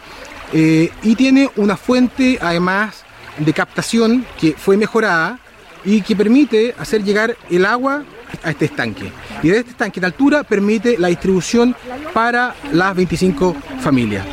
eh, 0.52 0.92
y 1.02 1.16
tiene 1.16 1.50
una 1.56 1.76
fuente 1.76 2.38
además 2.42 3.04
de 3.38 3.54
captación 3.54 4.26
que 4.40 4.54
fue 4.54 4.78
mejorada 4.78 5.40
y 5.84 6.02
que 6.02 6.16
permite 6.16 6.76
hacer 6.78 7.04
llegar 7.04 7.36
el 7.50 7.66
agua 7.66 8.04
a 8.44 8.52
este 8.52 8.66
estanque. 8.66 9.12
Y 9.42 9.50
de 9.50 9.60
este 9.60 9.72
estanque 9.72 10.00
de 10.00 10.08
altura 10.08 10.44
permite 10.44 10.98
la 10.98 11.10
distribución 11.10 11.76
para 12.14 12.56
las 12.72 12.96
25 12.96 13.56
familias. 13.80 14.26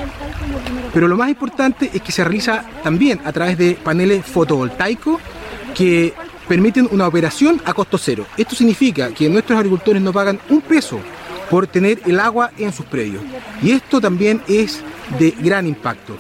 Pero 0.93 1.09
lo 1.09 1.17
más 1.17 1.29
importante 1.29 1.91
es 1.93 2.03
que 2.03 2.13
se 2.13 2.25
realiza 2.25 2.65
también 2.83 3.21
a 3.25 3.33
través 3.33 3.57
de 3.57 3.75
paneles 3.75 4.25
fotovoltaicos 4.25 5.21
que 5.75 6.13
permiten 6.49 6.89
una 6.91 7.07
operación 7.07 7.61
a 7.65 7.73
costo 7.73 7.97
cero. 7.97 8.27
Esto 8.37 8.57
significa 8.57 9.11
que 9.11 9.29
nuestros 9.29 9.57
agricultores 9.57 10.03
no 10.03 10.13
pagan 10.13 10.41
un 10.49 10.61
peso 10.61 11.01
por 11.49 11.67
tener 11.67 12.01
el 12.07 12.19
agua 12.19 12.51
en 12.59 12.73
sus 12.73 12.87
predios. 12.87 13.23
Y 13.63 13.73
esto 13.73 14.01
también 14.01 14.43
es 14.49 14.83
de 15.19 15.31
gran 15.31 15.67
impacto. 15.67 16.17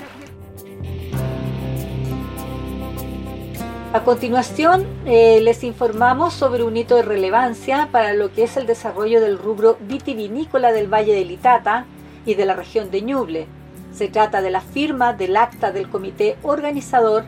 A 3.92 4.04
continuación, 4.04 4.86
eh, 5.04 5.40
les 5.42 5.64
informamos 5.64 6.32
sobre 6.32 6.62
un 6.62 6.76
hito 6.76 6.94
de 6.94 7.02
relevancia 7.02 7.88
para 7.90 8.12
lo 8.12 8.32
que 8.32 8.44
es 8.44 8.56
el 8.56 8.64
desarrollo 8.64 9.20
del 9.20 9.36
rubro 9.36 9.78
vitivinícola 9.80 10.70
del 10.70 10.86
Valle 10.86 11.12
de 11.12 11.24
Litata 11.24 11.86
y 12.24 12.34
de 12.34 12.46
la 12.46 12.54
región 12.54 12.92
de 12.92 13.02
Ñuble. 13.02 13.48
Se 13.92 14.06
trata 14.06 14.42
de 14.42 14.50
la 14.52 14.60
firma 14.60 15.12
del 15.12 15.36
acta 15.36 15.72
del 15.72 15.88
comité 15.88 16.36
organizador 16.44 17.24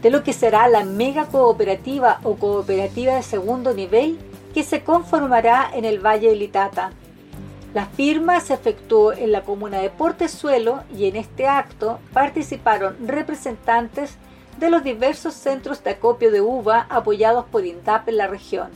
de 0.00 0.10
lo 0.10 0.22
que 0.22 0.32
será 0.32 0.68
la 0.68 0.84
mega 0.84 1.26
cooperativa 1.26 2.20
o 2.22 2.36
cooperativa 2.36 3.16
de 3.16 3.24
segundo 3.24 3.74
nivel 3.74 4.16
que 4.54 4.62
se 4.62 4.84
conformará 4.84 5.68
en 5.74 5.84
el 5.84 5.98
Valle 5.98 6.28
de 6.28 6.36
Litata. 6.36 6.92
La 7.74 7.86
firma 7.86 8.38
se 8.38 8.54
efectuó 8.54 9.12
en 9.12 9.32
la 9.32 9.42
comuna 9.42 9.80
de 9.80 9.90
Portezuelo 9.90 10.84
y 10.96 11.06
en 11.06 11.16
este 11.16 11.48
acto 11.48 11.98
participaron 12.12 12.96
representantes 13.08 14.18
de 14.58 14.70
los 14.70 14.82
diversos 14.82 15.34
centros 15.34 15.82
de 15.84 15.90
acopio 15.90 16.30
de 16.30 16.40
uva 16.40 16.86
apoyados 16.88 17.44
por 17.46 17.64
INDAP 17.64 18.08
en 18.08 18.16
la 18.16 18.26
región. 18.26 18.70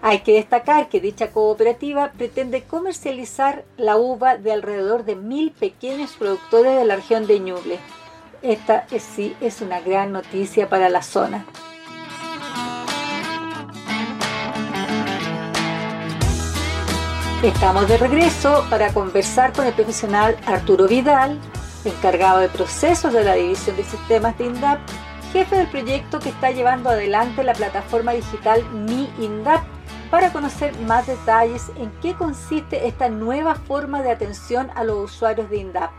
Hay 0.00 0.20
que 0.20 0.34
destacar 0.34 0.88
que 0.88 1.00
dicha 1.00 1.32
cooperativa 1.32 2.12
pretende 2.12 2.62
comercializar 2.62 3.64
la 3.76 3.96
uva 3.96 4.36
de 4.36 4.52
alrededor 4.52 5.04
de 5.04 5.16
mil 5.16 5.50
pequeños 5.50 6.12
productores 6.12 6.78
de 6.78 6.84
la 6.84 6.96
región 6.96 7.26
de 7.26 7.40
Ñuble. 7.40 7.78
Esta 8.42 8.86
sí 8.98 9.36
es 9.40 9.60
una 9.60 9.80
gran 9.80 10.12
noticia 10.12 10.68
para 10.68 10.88
la 10.88 11.02
zona. 11.02 11.44
Estamos 17.42 17.88
de 17.88 17.96
regreso 17.98 18.64
para 18.68 18.92
conversar 18.92 19.52
con 19.52 19.64
el 19.66 19.72
profesional 19.72 20.36
Arturo 20.46 20.88
Vidal, 20.88 21.38
encargado 21.84 22.40
de 22.40 22.48
procesos 22.48 23.12
de 23.12 23.24
la 23.24 23.34
División 23.34 23.76
de 23.76 23.84
Sistemas 23.84 24.36
de 24.38 24.46
INDAP, 24.46 24.80
jefe 25.32 25.56
del 25.56 25.66
proyecto 25.68 26.18
que 26.18 26.30
está 26.30 26.50
llevando 26.50 26.90
adelante 26.90 27.44
la 27.44 27.54
plataforma 27.54 28.12
digital 28.12 28.64
Mi 28.72 29.08
INDAP, 29.18 29.62
para 30.10 30.32
conocer 30.32 30.78
más 30.86 31.06
detalles 31.06 31.70
en 31.76 31.90
qué 32.00 32.14
consiste 32.14 32.86
esta 32.86 33.08
nueva 33.08 33.54
forma 33.54 34.02
de 34.02 34.10
atención 34.10 34.70
a 34.74 34.84
los 34.84 35.12
usuarios 35.12 35.50
de 35.50 35.58
INDAP. 35.58 35.90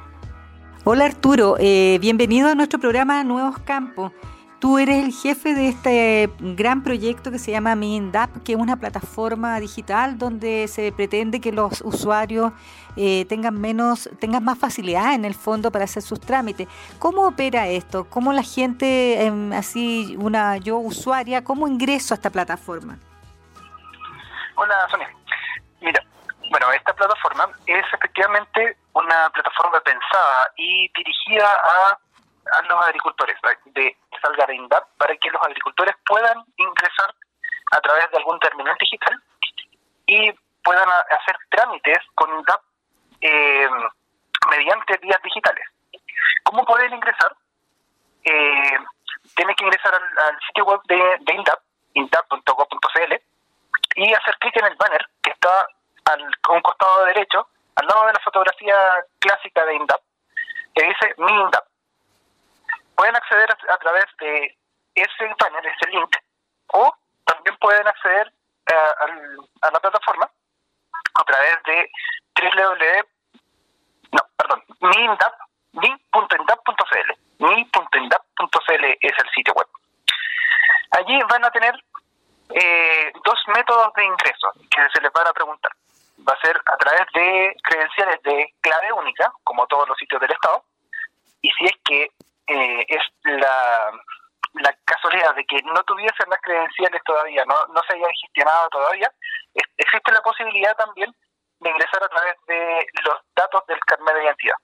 Hola 0.83 1.05
Arturo, 1.05 1.57
eh, 1.59 1.97
bienvenido 2.01 2.49
a 2.49 2.55
nuestro 2.55 2.79
programa 2.79 3.23
Nuevos 3.23 3.59
Campos. 3.59 4.11
Tú 4.59 4.77
eres 4.77 5.05
el 5.05 5.13
jefe 5.13 5.53
de 5.53 5.69
este 5.69 6.29
gran 6.39 6.83
proyecto 6.83 7.31
que 7.31 7.39
se 7.39 7.51
llama 7.51 7.75
MINDAP, 7.75 8.43
que 8.43 8.53
es 8.53 8.57
una 8.57 8.75
plataforma 8.75 9.57
digital 9.57 10.17
donde 10.17 10.67
se 10.67 10.91
pretende 10.91 11.39
que 11.39 11.53
los 11.53 11.79
usuarios 11.79 12.51
eh, 12.97 13.25
tengan 13.29 13.59
menos, 13.59 14.09
tengan 14.19 14.43
más 14.43 14.59
facilidad 14.59 15.13
en 15.13 15.23
el 15.23 15.33
fondo 15.33 15.71
para 15.71 15.85
hacer 15.85 16.03
sus 16.03 16.19
trámites. 16.19 16.67
¿Cómo 16.99 17.25
opera 17.25 17.67
esto? 17.67 18.09
¿Cómo 18.09 18.33
la 18.33 18.43
gente, 18.43 19.23
em, 19.23 19.53
así 19.53 20.17
una 20.19 20.57
yo 20.57 20.77
usuaria, 20.77 21.41
cómo 21.41 21.65
ingreso 21.65 22.13
a 22.13 22.15
esta 22.15 22.29
plataforma? 22.29 22.97
Hola 24.55 24.75
Sonia. 24.91 25.09
Mira, 25.79 26.03
bueno, 26.51 26.69
esta 26.73 26.93
plataforma 26.93 27.49
es 27.65 27.85
efectivamente 27.93 28.75
una 28.91 29.29
plataforma 29.29 29.79
pensada 29.79 30.51
y 30.57 30.91
dirigida 30.93 31.47
a 31.47 31.97
a 32.51 32.61
los 32.63 32.85
agricultores, 32.85 33.37
de 33.65 33.97
salga 34.21 34.45
de 34.45 34.55
INDAP, 34.55 34.83
para 34.97 35.15
que 35.17 35.29
los 35.29 35.41
agricultores 35.41 35.95
puedan 36.05 36.43
ingresar 36.57 37.13
a 37.71 37.81
través 37.81 38.09
de 38.11 38.17
algún 38.17 38.39
terminal 38.39 38.75
digital 38.79 39.21
y 40.05 40.31
puedan 40.63 40.89
hacer 40.89 41.37
trámites 41.49 41.99
con 42.15 42.29
INDAP 42.33 42.61
eh, 43.21 43.69
mediante 44.49 44.97
vías 44.97 45.21
digitales. 45.23 45.65
¿Cómo 46.43 46.65
pueden 46.65 46.93
ingresar? 46.93 47.35
Eh, 48.23 48.77
tienen 49.35 49.55
que 49.55 49.63
ingresar 49.63 49.93
al, 49.93 50.39
sitio 50.47 50.65
web 50.65 50.81
de, 50.85 51.17
de 51.21 51.33
INDAP, 51.33 51.59
indap.gov.cl, 51.93 53.13
y 53.95 54.13
hacer 54.13 54.37
clic 54.39 54.57
en 54.57 54.65
el 54.65 54.75
banner 54.75 55.05
que 55.21 55.31
está 55.31 55.67
al, 56.05 56.23
a 56.23 56.51
un 56.51 56.61
costado 56.61 57.05
derecho, 57.05 57.47
al 57.75 57.87
lado 57.87 58.07
de 58.07 58.13
la 58.13 58.19
fotografía 58.19 58.75
clásica 59.19 59.65
de 59.65 59.75
INDAP, 59.75 60.01
que 60.73 60.83
dice 60.85 61.13
Mi 61.17 61.31
INDAP 61.31 61.68
pueden 62.99 63.15
acceder 63.15 63.49
a, 63.49 63.77
través 63.77 64.05
de 64.19 64.57
ese 64.93 65.35
panel, 65.37 65.65
ese 65.65 65.89
link, 65.89 66.17
o 66.73 66.93
también 67.23 67.55
pueden 67.61 67.87
acceder 67.87 68.27
eh, 68.67 69.37
a 69.61 69.71
la 69.71 69.79
plataforma 69.79 70.29
a 71.15 71.23
través 71.23 71.63
de 71.63 71.89
www, 72.35 73.07
no, 74.11 74.19
perdón, 74.35 74.63
mi.indap, 74.81 75.33
mi.indap.cl. 75.71 77.11
Mi.indap.cl 77.39 78.85
es 78.99 79.13
el 79.17 79.29
sitio 79.33 79.53
web. 79.53 79.67
Allí 80.91 81.21
van 81.29 81.45
a 81.45 81.51
tener 81.51 81.75
eh, 82.49 83.13
dos 83.23 83.39
métodos 83.55 83.93
de 83.93 84.03
ingreso 84.03 84.51
que 84.69 84.81
se 84.93 85.01
les 85.01 85.13
van 85.13 85.27
a 85.27 85.33
preguntar. 85.33 85.71
Va 86.27 86.33
a 86.33 86.41
ser 86.41 86.57
a 86.65 86.75
través 86.75 87.07
de 87.13 87.55
credenciales 87.63 88.21
de 88.23 88.53
clave 88.59 88.91
única, 88.91 89.31
como 89.45 89.67
todos 89.67 89.87
los 89.87 89.97
sitios 89.97 90.19
del 90.19 90.31
Estado, 90.31 90.65
y 91.41 91.49
si 91.51 91.65
es 91.65 91.75
que 91.85 92.11
eh, 92.49 92.85
es 92.87 93.03
la, 93.23 93.91
la 94.53 94.75
casualidad 94.83 95.35
de 95.35 95.45
que 95.45 95.61
no 95.63 95.83
tuviesen 95.83 96.29
las 96.29 96.41
credenciales 96.59 97.01
todavía, 97.05 97.43
no, 97.45 97.55
no 97.73 97.81
se 97.87 97.95
hayan 97.95 98.11
gestionado 98.21 98.69
todavía, 98.69 99.11
existe 99.77 100.11
la 100.11 100.21
posibilidad 100.21 100.75
también 100.75 101.13
de 101.59 101.69
ingresar 101.69 102.03
a 102.03 102.09
través 102.09 102.35
de 102.47 102.85
los 103.05 103.15
datos 103.35 103.65
del 103.67 103.79
carnet 103.81 104.15
de 104.15 104.23
identidad. 104.23 104.55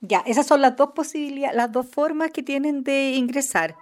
Ya, 0.00 0.22
esas 0.26 0.46
son 0.46 0.60
las 0.60 0.76
dos 0.76 0.90
posibilidades, 0.92 1.56
las 1.56 1.72
dos 1.72 1.90
formas 1.90 2.30
que 2.30 2.42
tienen 2.42 2.84
de 2.84 3.12
ingresar. 3.16 3.74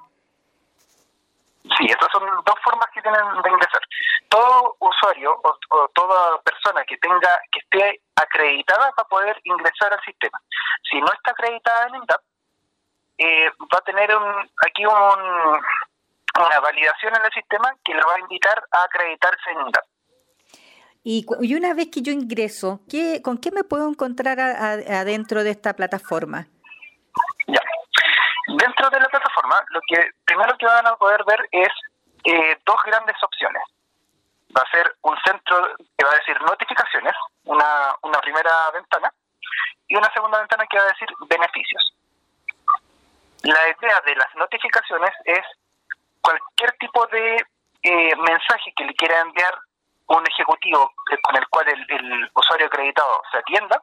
Sí, 1.77 1.87
esas 1.87 2.09
son 2.13 2.23
dos 2.45 2.57
formas 2.63 2.87
que 2.95 3.03
tienen 3.03 3.21
de 3.43 3.51
ingresar. 3.51 3.81
Todo 4.29 4.77
usuario 4.79 5.41
o, 5.43 5.89
toda 5.89 6.41
persona 6.43 6.85
que 6.85 6.97
tenga 6.99 7.41
que 7.51 7.59
esté 7.59 8.01
acreditada 8.17 8.93
para 8.93 9.09
poder 9.09 9.41
ingresar 9.45 9.93
al 9.93 10.05
sistema. 10.05 10.41
Si 10.91 11.01
no 11.01 11.07
está 11.07 11.33
acreditada 11.33 11.89
en 11.89 11.95
INDAP, 11.97 12.21
eh, 13.19 13.51
va 13.73 13.79
a 13.79 13.85
tener 13.85 14.15
un, 14.17 14.51
aquí 14.67 14.85
un, 14.85 15.63
una 16.39 16.61
validación 16.61 17.15
en 17.15 17.25
el 17.25 17.33
sistema 17.33 17.75
que 17.85 17.95
le 17.95 18.03
va 18.03 18.15
a 18.15 18.21
invitar 18.21 18.63
a 18.71 18.85
acreditarse 18.85 19.51
en 19.51 19.61
INDAP. 19.61 19.85
Y, 21.05 21.27
y 21.43 21.55
una 21.55 21.75
vez 21.75 21.91
que 21.93 22.03
yo 22.03 22.13
ingreso, 22.13 22.81
¿qué, 22.91 23.21
¿con 23.23 23.39
qué 23.39 23.51
me 23.51 23.63
puedo 23.63 23.89
encontrar 23.89 24.41
adentro 24.41 25.45
de 25.45 25.51
esta 25.51 25.75
plataforma? 25.75 26.47
Ya. 27.47 27.61
Dentro 28.49 28.89
de 28.91 29.01
la 29.01 29.09
plataforma, 29.09 29.57
lo 29.71 29.81
que 29.87 30.11
primero 30.25 30.57
que 30.59 30.67
van 30.67 30.87
a 30.87 30.97
poder 30.97 31.23
ver 31.25 31.47
es 31.53 31.69
eh, 32.25 32.59
dos 32.65 32.77
grandes 32.87 33.17
opciones. 33.23 33.63
Va 34.57 34.63
a 34.63 34.71
ser 34.71 34.97
un 35.03 35.17
centro 35.27 35.77
que 35.77 36.05
va 36.05 36.13
a 36.13 36.17
decir 36.17 36.41
notificaciones, 36.41 37.15
una, 37.45 37.95
una 38.03 38.19
primera 38.21 38.71
ventana, 38.73 39.13
y 39.89 39.97
una 39.97 40.11
segunda 40.13 40.39
ventana 40.39 40.67
que 40.67 40.79
va 40.79 40.85
a 40.85 40.89
decir 40.89 41.09
beneficios. 41.29 41.95
La 43.43 43.61
idea 43.69 44.01
de 44.07 44.17
las 44.17 44.35
notificaciones 44.37 45.11
es 45.27 45.45
cualquier 46.25 46.73
tipo 46.79 47.07
de 47.09 47.37
eh, 47.83 48.17
mensaje 48.17 48.73
que 48.75 48.85
le 48.85 48.95
quiera 48.95 49.21
enviar 49.21 49.55
un 50.07 50.27
ejecutivo 50.27 50.93
con 51.23 51.37
el 51.37 51.47
cual 51.49 51.69
el, 51.69 52.31
usuario 52.35 52.67
acreditado 52.67 53.23
se 53.31 53.39
atienda, 53.39 53.83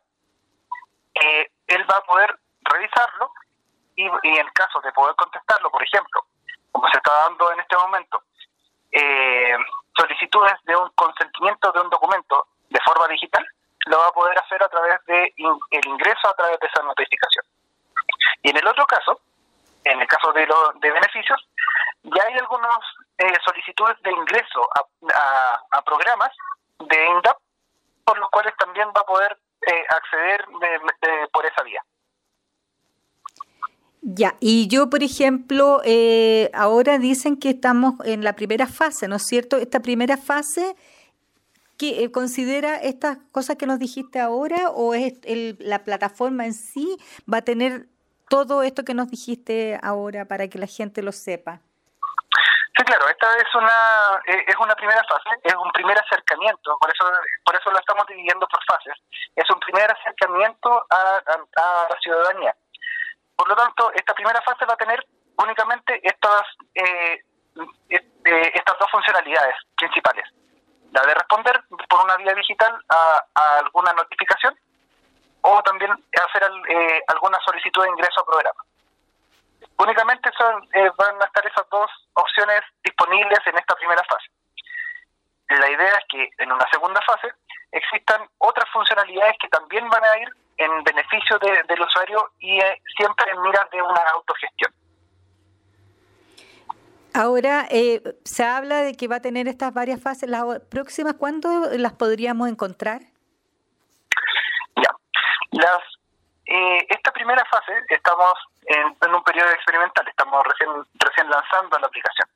eh, 1.14 1.48
él 1.68 1.86
va 1.90 1.98
a 1.98 2.04
poder 2.04 2.36
revisarlo 2.62 3.32
y, 3.96 4.06
en 4.06 4.48
caso 4.54 4.82
de 4.82 4.92
poder 4.92 5.16
contestarlo, 5.16 5.70
por 5.70 5.84
ejemplo, 5.84 6.26
como 6.72 6.88
se 6.90 6.98
está 6.98 7.12
dando 7.28 7.52
en 7.52 7.60
este 7.60 7.78
momento, 7.78 8.24
eh, 8.92 9.56
solicitudes 9.96 10.54
de 10.64 10.76
un 10.76 10.90
consentimiento 10.96 11.72
de 11.72 11.82
un 11.82 11.90
documento 11.90 12.48
de 12.70 12.80
forma 12.84 13.08
digital, 13.08 13.46
lo 13.86 14.00
va 14.00 14.08
a 14.08 14.14
poder 14.14 14.38
hacer 14.40 14.64
a 14.64 14.70
través 14.70 15.04
de 15.06 15.34
el 15.36 15.88
ingreso 15.88 16.28
a 16.28 16.36
través 16.36 16.60
de 16.60 16.68
esa 16.68 16.84
notificación. 16.84 17.46
Y 18.44 18.50
en 18.50 18.58
el 18.58 18.68
otro 18.68 18.86
caso, 18.86 19.20
en 19.84 20.02
el 20.02 20.08
caso 20.08 20.32
de, 20.34 20.46
los 20.46 20.80
de 20.80 20.92
beneficios, 20.92 21.40
ya 22.04 22.24
hay 22.24 22.34
algunas 22.40 22.80
eh, 23.18 23.34
solicitudes 23.46 23.98
de 24.04 24.12
ingreso 24.12 24.68
a, 24.76 25.82
programas 25.84 26.30
de 26.80 27.08
INDAP, 27.08 27.38
por 28.06 28.18
los 28.18 28.30
cuales 28.30 28.54
también 28.58 28.88
va 28.90 29.02
a 29.02 29.06
poder 29.06 29.38
eh, 29.68 29.84
acceder 29.90 30.46
por 31.32 31.46
esa 31.46 31.64
vía. 31.64 31.84
Ya, 34.02 34.36
y 34.40 34.68
yo, 34.68 34.90
por 34.90 35.04
ejemplo, 35.04 35.82
eh, 35.86 36.50
ahora 36.54 36.98
dicen 36.98 37.40
que 37.40 37.52
estamos 37.52 37.96
en 38.04 38.24
la 38.24 38.34
primera 38.34 38.66
fase, 38.66 39.08
¿no 39.08 39.18
es 39.18 39.28
cierto? 39.28 39.58
Esta 39.58 39.82
primera 39.82 40.18
fase, 40.18 40.76
que 41.78 42.12
considera 42.12 42.76
estas 42.76 43.18
cosas 43.32 43.58
que 43.58 43.66
nos 43.66 43.80
dijiste 43.80 44.20
ahora 44.20 44.70
o 44.70 44.94
es 44.94 45.14
la 45.60 45.84
plataforma 45.84 46.46
en 46.46 46.54
sí 46.54 46.96
va 47.32 47.40
a 47.40 47.42
tener 47.42 47.88
todo 48.32 48.64
esto 48.64 48.86
que 48.86 48.94
nos 48.94 49.12
dijiste 49.12 49.78
ahora 49.84 50.24
para 50.24 50.48
que 50.48 50.58
la 50.58 50.66
gente 50.66 51.04
lo 51.04 51.12
sepa? 51.12 51.60
Sí, 52.78 52.84
claro, 52.86 53.06
esta 53.10 53.28
es 53.36 53.54
una 53.54 54.22
eh, 54.26 54.46
es 54.48 54.56
una 54.56 54.74
primera 54.74 55.04
fase, 55.04 55.30
es 55.44 55.54
un 55.54 55.70
primer 55.74 56.00
acercamiento, 56.00 56.78
por 56.80 56.90
eso 56.90 57.04
por 57.44 57.56
eso 57.60 57.70
lo 57.70 57.78
estamos 57.78 58.08
dividiendo 58.08 58.48
por 58.48 58.64
fases. 58.64 58.96
Es 59.36 59.44
un 59.52 59.60
primer 59.60 59.92
acercamiento 59.92 60.88
a, 60.90 61.22
la 61.28 61.98
ciudadanía. 62.02 62.56
Por 63.36 63.50
lo 63.50 63.56
tanto, 63.58 63.92
esta 63.94 64.14
primera 64.14 64.42
fase 64.42 64.66
va 64.66 64.76
a 64.76 64.84
tener 64.84 65.06
únicamente 65.38 66.00
estas 66.02 66.44
eh, 66.74 67.20
eh, 67.90 68.52
estas 68.56 68.80
dos 68.80 68.90
funcionalidades 68.90 69.56
principales: 69.76 70.26
la 70.94 71.02
de 71.02 71.14
responder 71.16 71.62
por 71.90 72.06
una 72.06 72.16
vía 72.16 72.34
digital 72.34 72.74
a 72.88 73.58
alguna 73.60 73.92
notificación 73.92 74.56
o 75.42 75.62
también 75.64 75.92
hacer 75.92 76.44
eh, 76.70 77.02
alguna 77.08 77.38
solicitud 77.46 77.84
de 77.84 77.90
ingreso 77.90 78.22
a 78.22 78.26
programa. 78.26 78.64
Únicamente 79.78 80.30
son, 80.38 80.64
eh, 80.74 80.90
van 80.98 81.22
a 81.22 81.26
estar 81.26 81.46
esas 81.46 81.68
dos 81.70 81.90
opciones 82.14 82.62
disponibles 82.84 83.40
en 83.46 83.58
esta 83.58 83.76
primera 83.76 84.04
fase. 84.04 84.28
La 85.50 85.70
idea 85.70 85.98
es 85.98 86.06
que 86.10 86.30
en 86.38 86.52
una 86.52 86.66
segunda 86.72 87.02
fase 87.02 87.34
existan 87.72 88.22
otras 88.38 88.70
funcionalidades 88.72 89.36
que 89.42 89.50
también 89.50 89.90
van 89.90 90.04
a 90.04 90.18
ir 90.20 90.30
en 90.58 90.84
beneficio 90.84 91.40
del 91.40 91.82
usuario 91.82 92.32
y 92.40 92.60
eh, 92.60 92.82
siempre 92.96 93.32
en 93.32 93.42
miras 93.42 93.70
de 93.72 93.82
una 93.82 94.02
autogestión. 94.14 94.74
Ahora, 97.14 97.68
se 98.24 98.44
habla 98.46 98.84
de 98.84 98.96
que 98.96 99.10
va 99.10 99.18
a 99.18 99.22
tener 99.22 99.50
estas 99.50 99.74
varias 99.74 100.02
fases. 100.02 100.30
Las 100.30 100.44
próximas, 100.70 101.16
¿cuándo 101.16 101.70
las 101.74 101.92
podríamos 101.92 102.48
encontrar? 102.48 103.11
Las, 105.62 105.82
eh, 106.46 106.88
esta 106.90 107.12
primera 107.12 107.46
fase 107.46 107.74
estamos 107.90 108.34
en, 108.66 109.14
un 109.14 109.24
periodo 109.24 109.52
experimental, 109.52 110.08
estamos 110.08 110.44
recién, 110.46 110.70
recién 110.96 111.30
lanzando 111.30 111.78
la 111.78 111.86
aplicación. 111.86 112.28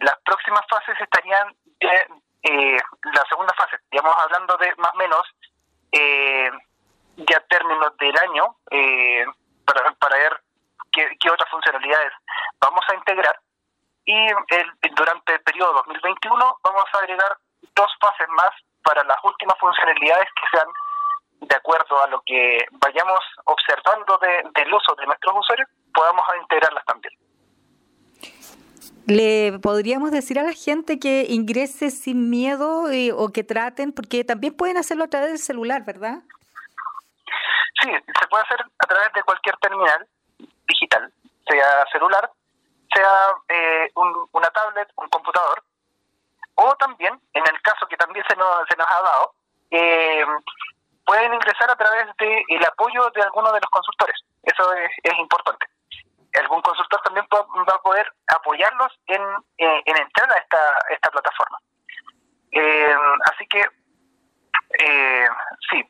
Las 0.00 0.16
próximas 0.24 0.60
fases 0.68 1.00
estarían, 1.00 1.54
eh, 1.80 2.78
la 3.14 3.24
segunda 3.30 3.54
fase, 3.54 3.76
estamos 3.90 4.14
hablando 4.18 4.56
de 4.58 4.74
más 4.76 4.92
o 4.92 4.98
menos 4.98 5.22
eh, 5.90 6.50
ya 7.16 7.40
términos 7.48 7.96
del 7.96 8.14
año 8.28 8.56
eh, 8.70 9.24
para, 9.64 9.90
para 9.92 10.18
ver 10.18 10.40
qué, 10.92 11.30
otras 11.30 11.48
funcionalidades 11.50 12.12
vamos 12.60 12.84
a 12.88 12.94
integrar 12.94 13.40
y 14.04 14.28
durante 14.94 15.32
el 15.34 15.40
periodo 15.40 15.72
2021 15.86 16.58
vamos 16.62 16.84
a 16.92 16.98
agregar 16.98 17.36
dos 17.74 17.90
fases 18.00 18.28
más 18.28 18.50
para 18.82 19.02
las 19.04 19.16
últimas 19.24 19.58
funcionalidades 19.58 20.28
que 20.34 20.56
sean 20.56 20.68
de 21.40 21.56
acuerdo 21.56 22.02
a 22.02 22.08
lo 22.08 22.22
que 22.24 22.66
vayamos 22.72 23.20
observando 23.44 24.18
del 24.18 24.74
uso 24.74 24.94
de 24.94 25.06
nuestros 25.06 25.34
usuarios, 25.38 25.68
podamos 25.94 26.24
integrarlas 26.40 26.84
también. 26.84 27.12
¿Le 29.06 29.58
podríamos 29.60 30.10
decir 30.10 30.38
a 30.38 30.42
la 30.42 30.52
gente 30.52 30.98
que 30.98 31.26
ingrese 31.28 31.90
sin 31.90 32.28
miedo 32.28 32.90
eh, 32.90 33.12
o 33.12 33.32
que 33.32 33.44
traten, 33.44 33.92
porque 33.92 34.24
también 34.24 34.56
pueden 34.56 34.76
hacerlo 34.78 35.04
a 35.04 35.08
través 35.08 35.28
del 35.28 35.38
celular, 35.38 35.84
¿verdad? 35.84 36.18
Sí, 37.80 37.90
se 37.90 38.28
puede 38.28 38.42
hacer 38.42 38.60
a 38.78 38.86
través 38.86 39.12
de 39.12 39.22
cualquier 39.22 39.56
terminal 39.58 40.08
digital, 40.66 41.12
sea 41.48 41.84
celular, 41.92 42.28
sea 42.92 43.28
eh, 43.48 43.92
una 44.32 44.48
tablet, 44.48 44.88
un 44.96 45.08
computador, 45.08 45.62
o 46.56 46.74
también, 46.76 47.20
en 47.34 47.44
el 47.46 47.62
caso 47.62 47.86
que 47.86 47.96
también 47.96 48.24
se 48.28 48.34
nos, 48.34 48.66
se 48.68 48.76
nos 48.76 48.86
ha 48.88 49.02
dado, 49.02 49.34
eh, 49.70 50.24
pueden 51.06 51.32
ingresar 51.32 51.70
a 51.70 51.76
través 51.76 52.06
del 52.18 52.42
el 52.48 52.64
apoyo 52.66 53.10
de 53.14 53.22
alguno 53.22 53.52
de 53.52 53.60
los 53.60 53.70
consultores. 53.70 54.20
Eso 54.42 54.72
es, 54.74 55.18
importante. 55.18 55.66
Algún 56.34 56.60
consultor 56.60 57.00
también 57.02 57.26
va 57.32 57.74
a 57.74 57.82
poder 57.82 58.12
apoyarlos 58.26 58.92
en, 59.06 59.22
eh, 59.56 59.82
en 59.86 59.96
entrar 59.96 60.30
a 60.30 60.38
esta, 60.38 60.58
esta 60.90 61.10
plataforma. 61.10 61.58
Eh, 62.52 62.96
así 63.32 63.46
que, 63.46 63.60
eh, 64.78 65.28
sí, 65.70 65.82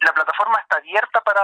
la 0.00 0.12
plataforma 0.12 0.60
está 0.60 0.76
abierta 0.76 1.20
para, 1.22 1.42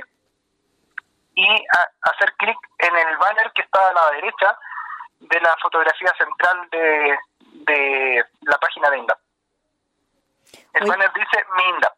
y 1.36 1.66
hacer 2.02 2.34
clic 2.38 2.58
en 2.80 2.96
el 2.96 3.18
banner 3.18 3.52
que 3.54 3.62
está 3.64 3.90
a 3.90 3.94
la 3.94 4.12
derecha 4.12 4.58
de 5.20 5.40
la 5.42 5.56
fotografía 5.62 6.14
central 6.18 6.68
de, 6.72 7.18
de 7.66 8.26
la 8.42 8.58
página 8.58 8.90
de 8.90 8.98
INDAP. 8.98 9.20
El 10.74 10.88
banner 10.88 11.12
dice 11.14 11.46
Mi 11.56 11.64
INDAP. 11.64 11.94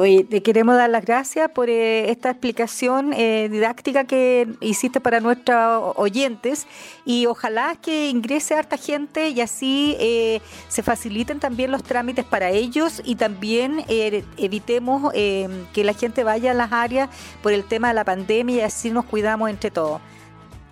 Hoy 0.00 0.22
te 0.22 0.44
queremos 0.44 0.76
dar 0.76 0.88
las 0.90 1.04
gracias 1.04 1.50
por 1.50 1.68
eh, 1.68 2.08
esta 2.12 2.30
explicación 2.30 3.12
eh, 3.14 3.48
didáctica 3.48 4.04
que 4.04 4.46
hiciste 4.60 5.00
para 5.00 5.18
nuestros 5.18 5.92
oyentes 5.96 6.68
y 7.04 7.26
ojalá 7.26 7.74
que 7.82 8.08
ingrese 8.08 8.56
harta 8.56 8.76
gente 8.76 9.30
y 9.30 9.40
así 9.40 9.96
eh, 9.98 10.40
se 10.68 10.84
faciliten 10.84 11.40
también 11.40 11.72
los 11.72 11.82
trámites 11.82 12.24
para 12.24 12.50
ellos 12.50 13.02
y 13.04 13.16
también 13.16 13.84
evitemos 13.88 15.12
que 15.12 15.82
la 15.82 15.94
gente 15.94 16.22
vaya 16.22 16.52
a 16.52 16.54
las 16.54 16.70
áreas 16.70 17.08
por 17.42 17.52
el 17.52 17.64
tema 17.64 17.88
de 17.88 17.94
la 17.94 18.04
pandemia 18.04 18.54
y 18.54 18.60
así 18.60 18.92
nos 18.92 19.04
cuidamos 19.04 19.50
entre 19.50 19.72
todos. 19.72 20.00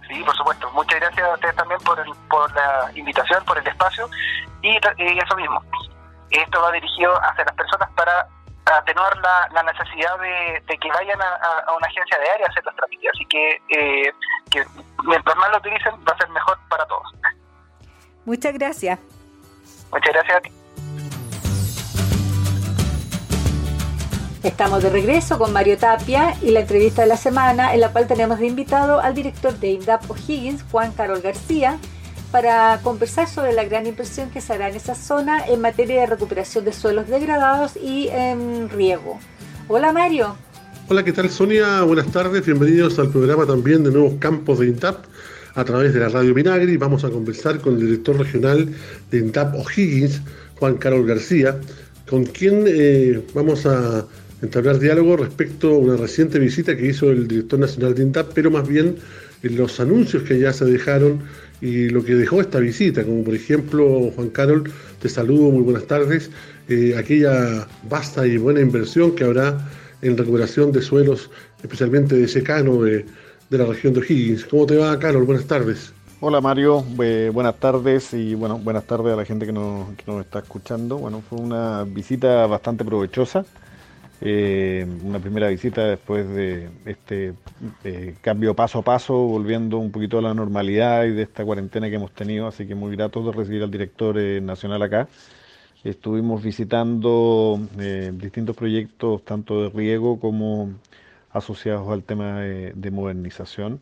Sí, 0.06 0.22
por 0.22 0.36
supuesto. 0.36 0.70
Muchas 0.70 1.00
gracias 1.00 1.26
a 1.26 1.34
ustedes 1.34 1.56
también 1.56 1.80
por, 1.80 1.98
por 2.28 2.54
la 2.54 2.92
invitación, 2.94 3.44
por 3.44 3.58
el 3.58 3.66
espacio 3.66 4.08
y 4.62 4.76
eso 4.76 5.36
mismo. 5.36 5.60
Esto 6.30 6.62
va 6.62 6.70
dirigido 6.70 7.12
hacia 7.24 7.44
las 7.44 7.54
personas 7.56 7.90
para 7.96 8.28
atenuar 8.66 9.16
la, 9.18 9.48
la 9.52 9.62
necesidad 9.62 10.18
de, 10.18 10.78
que 10.78 10.88
vayan 10.88 11.20
a, 11.20 11.72
una 11.76 11.86
agencia 11.86 12.18
de 12.18 12.30
área 12.30 12.46
a 12.46 12.50
hacer 12.50 12.64
los 12.64 12.74
trámites. 12.74 13.10
Así 13.14 13.24
que, 13.26 13.62
eh, 13.68 14.12
que 14.50 14.64
mientras 15.04 15.36
más 15.36 15.50
lo 15.50 15.58
utilicen, 15.58 15.94
va 16.06 16.12
a 16.12 16.18
ser 16.18 16.28
mejor 16.30 16.58
para 16.68 16.86
todos. 16.86 17.12
Muchas 18.24 18.54
gracias. 18.54 18.98
Muchas 19.92 20.12
gracias 20.12 20.36
a 20.36 20.40
ti. 20.40 20.52
Estamos 24.42 24.82
de 24.82 24.90
regreso 24.90 25.38
con 25.38 25.52
Mario 25.52 25.76
Tapia 25.76 26.34
y 26.40 26.52
la 26.52 26.60
entrevista 26.60 27.02
de 27.02 27.08
la 27.08 27.16
semana 27.16 27.74
en 27.74 27.80
la 27.80 27.90
cual 27.90 28.06
tenemos 28.06 28.38
de 28.38 28.46
invitado 28.46 29.00
al 29.00 29.14
director 29.14 29.52
de 29.54 29.68
INDAP 29.68 30.08
O'Higgins, 30.08 30.64
Juan 30.70 30.92
Carol 30.92 31.20
García, 31.20 31.78
para 32.30 32.80
conversar 32.82 33.28
sobre 33.28 33.52
la 33.52 33.64
gran 33.64 33.86
inversión 33.86 34.30
que 34.30 34.40
se 34.40 34.52
hará 34.52 34.68
en 34.68 34.76
esa 34.76 34.94
zona 34.94 35.46
en 35.46 35.60
materia 35.60 36.00
de 36.00 36.06
recuperación 36.06 36.64
de 36.64 36.72
suelos 36.72 37.08
degradados 37.08 37.76
y 37.76 38.08
en 38.08 38.68
riego. 38.68 39.18
Hola 39.68 39.92
Mario. 39.92 40.36
Hola, 40.88 41.04
¿qué 41.04 41.12
tal 41.12 41.30
Sonia? 41.30 41.82
Buenas 41.82 42.06
tardes, 42.12 42.44
bienvenidos 42.44 42.98
al 42.98 43.10
programa 43.10 43.46
también 43.46 43.82
de 43.82 43.90
Nuevos 43.90 44.14
Campos 44.18 44.60
de 44.60 44.68
INTAP 44.68 45.04
a 45.54 45.64
través 45.64 45.92
de 45.92 46.00
la 46.00 46.08
Radio 46.08 46.34
Minagri. 46.34 46.76
Vamos 46.76 47.04
a 47.04 47.10
conversar 47.10 47.60
con 47.60 47.74
el 47.74 47.80
director 47.80 48.18
regional 48.18 48.68
de 49.10 49.18
INTAP 49.18 49.54
O'Higgins, 49.54 50.20
Juan 50.58 50.76
Carol 50.76 51.06
García, 51.06 51.58
con 52.08 52.24
quien 52.24 52.64
eh, 52.66 53.20
vamos 53.34 53.66
a 53.66 54.06
entablar 54.42 54.78
diálogo 54.78 55.16
respecto 55.16 55.70
a 55.70 55.78
una 55.78 55.96
reciente 55.96 56.38
visita 56.38 56.76
que 56.76 56.86
hizo 56.86 57.10
el 57.10 57.26
director 57.26 57.58
nacional 57.58 57.94
de 57.94 58.02
INTAP, 58.02 58.32
pero 58.34 58.50
más 58.50 58.68
bien 58.68 58.96
en 59.42 59.56
los 59.56 59.80
anuncios 59.80 60.22
que 60.22 60.38
ya 60.38 60.52
se 60.52 60.66
dejaron 60.66 61.20
y 61.60 61.88
lo 61.88 62.04
que 62.04 62.14
dejó 62.14 62.40
esta 62.40 62.58
visita, 62.58 63.04
como 63.04 63.24
por 63.24 63.34
ejemplo, 63.34 64.10
Juan 64.14 64.30
Carol, 64.30 64.70
te 65.00 65.08
saludo, 65.08 65.50
muy 65.50 65.62
buenas 65.62 65.86
tardes, 65.86 66.30
eh, 66.68 66.94
aquella 66.96 67.66
vasta 67.88 68.26
y 68.26 68.36
buena 68.36 68.60
inversión 68.60 69.14
que 69.14 69.24
habrá 69.24 69.58
en 70.02 70.16
recuperación 70.16 70.72
de 70.72 70.82
suelos, 70.82 71.30
especialmente 71.62 72.16
de 72.16 72.28
secano 72.28 72.82
de, 72.82 73.06
de 73.50 73.58
la 73.58 73.64
región 73.64 73.94
de 73.94 74.00
O'Higgins. 74.00 74.44
¿Cómo 74.44 74.66
te 74.66 74.76
va, 74.76 74.98
Carol? 74.98 75.24
Buenas 75.24 75.46
tardes. 75.46 75.92
Hola 76.18 76.40
Mario, 76.40 76.82
buenas 77.32 77.56
tardes 77.56 78.14
y 78.14 78.34
bueno, 78.34 78.58
buenas 78.58 78.84
tardes 78.84 79.12
a 79.12 79.16
la 79.16 79.24
gente 79.26 79.44
que 79.44 79.52
nos, 79.52 79.94
que 79.96 80.04
nos 80.06 80.24
está 80.24 80.38
escuchando. 80.38 80.96
Bueno, 80.96 81.22
fue 81.28 81.38
una 81.38 81.84
visita 81.84 82.46
bastante 82.46 82.86
provechosa. 82.86 83.44
Eh, 84.20 84.86
una 85.02 85.18
primera 85.18 85.48
visita 85.48 85.84
después 85.84 86.26
de 86.28 86.70
este 86.86 87.34
eh, 87.84 88.14
cambio 88.22 88.54
paso 88.54 88.78
a 88.78 88.82
paso, 88.82 89.14
volviendo 89.14 89.76
un 89.78 89.90
poquito 89.92 90.18
a 90.18 90.22
la 90.22 90.32
normalidad 90.32 91.04
y 91.04 91.12
de 91.12 91.22
esta 91.22 91.44
cuarentena 91.44 91.90
que 91.90 91.96
hemos 91.96 92.12
tenido, 92.12 92.46
así 92.46 92.66
que 92.66 92.74
muy 92.74 92.96
grato 92.96 93.22
de 93.22 93.32
recibir 93.32 93.62
al 93.62 93.70
director 93.70 94.18
eh, 94.18 94.40
nacional 94.40 94.82
acá. 94.82 95.08
Estuvimos 95.84 96.42
visitando 96.42 97.60
distintos 98.14 98.56
proyectos, 98.56 99.24
tanto 99.24 99.62
de 99.62 99.68
riego 99.68 100.18
como 100.18 100.70
asociados 101.30 101.88
al 101.90 102.02
tema 102.02 102.40
de 102.40 102.90
modernización, 102.90 103.80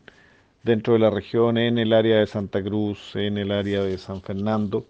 dentro 0.61 0.93
de 0.93 0.99
la 0.99 1.09
región, 1.09 1.57
en 1.57 1.79
el 1.79 1.93
área 1.93 2.19
de 2.19 2.27
Santa 2.27 2.61
Cruz, 2.61 3.15
en 3.15 3.39
el 3.39 3.51
área 3.51 3.81
de 3.81 3.97
San 3.97 4.21
Fernando. 4.21 4.85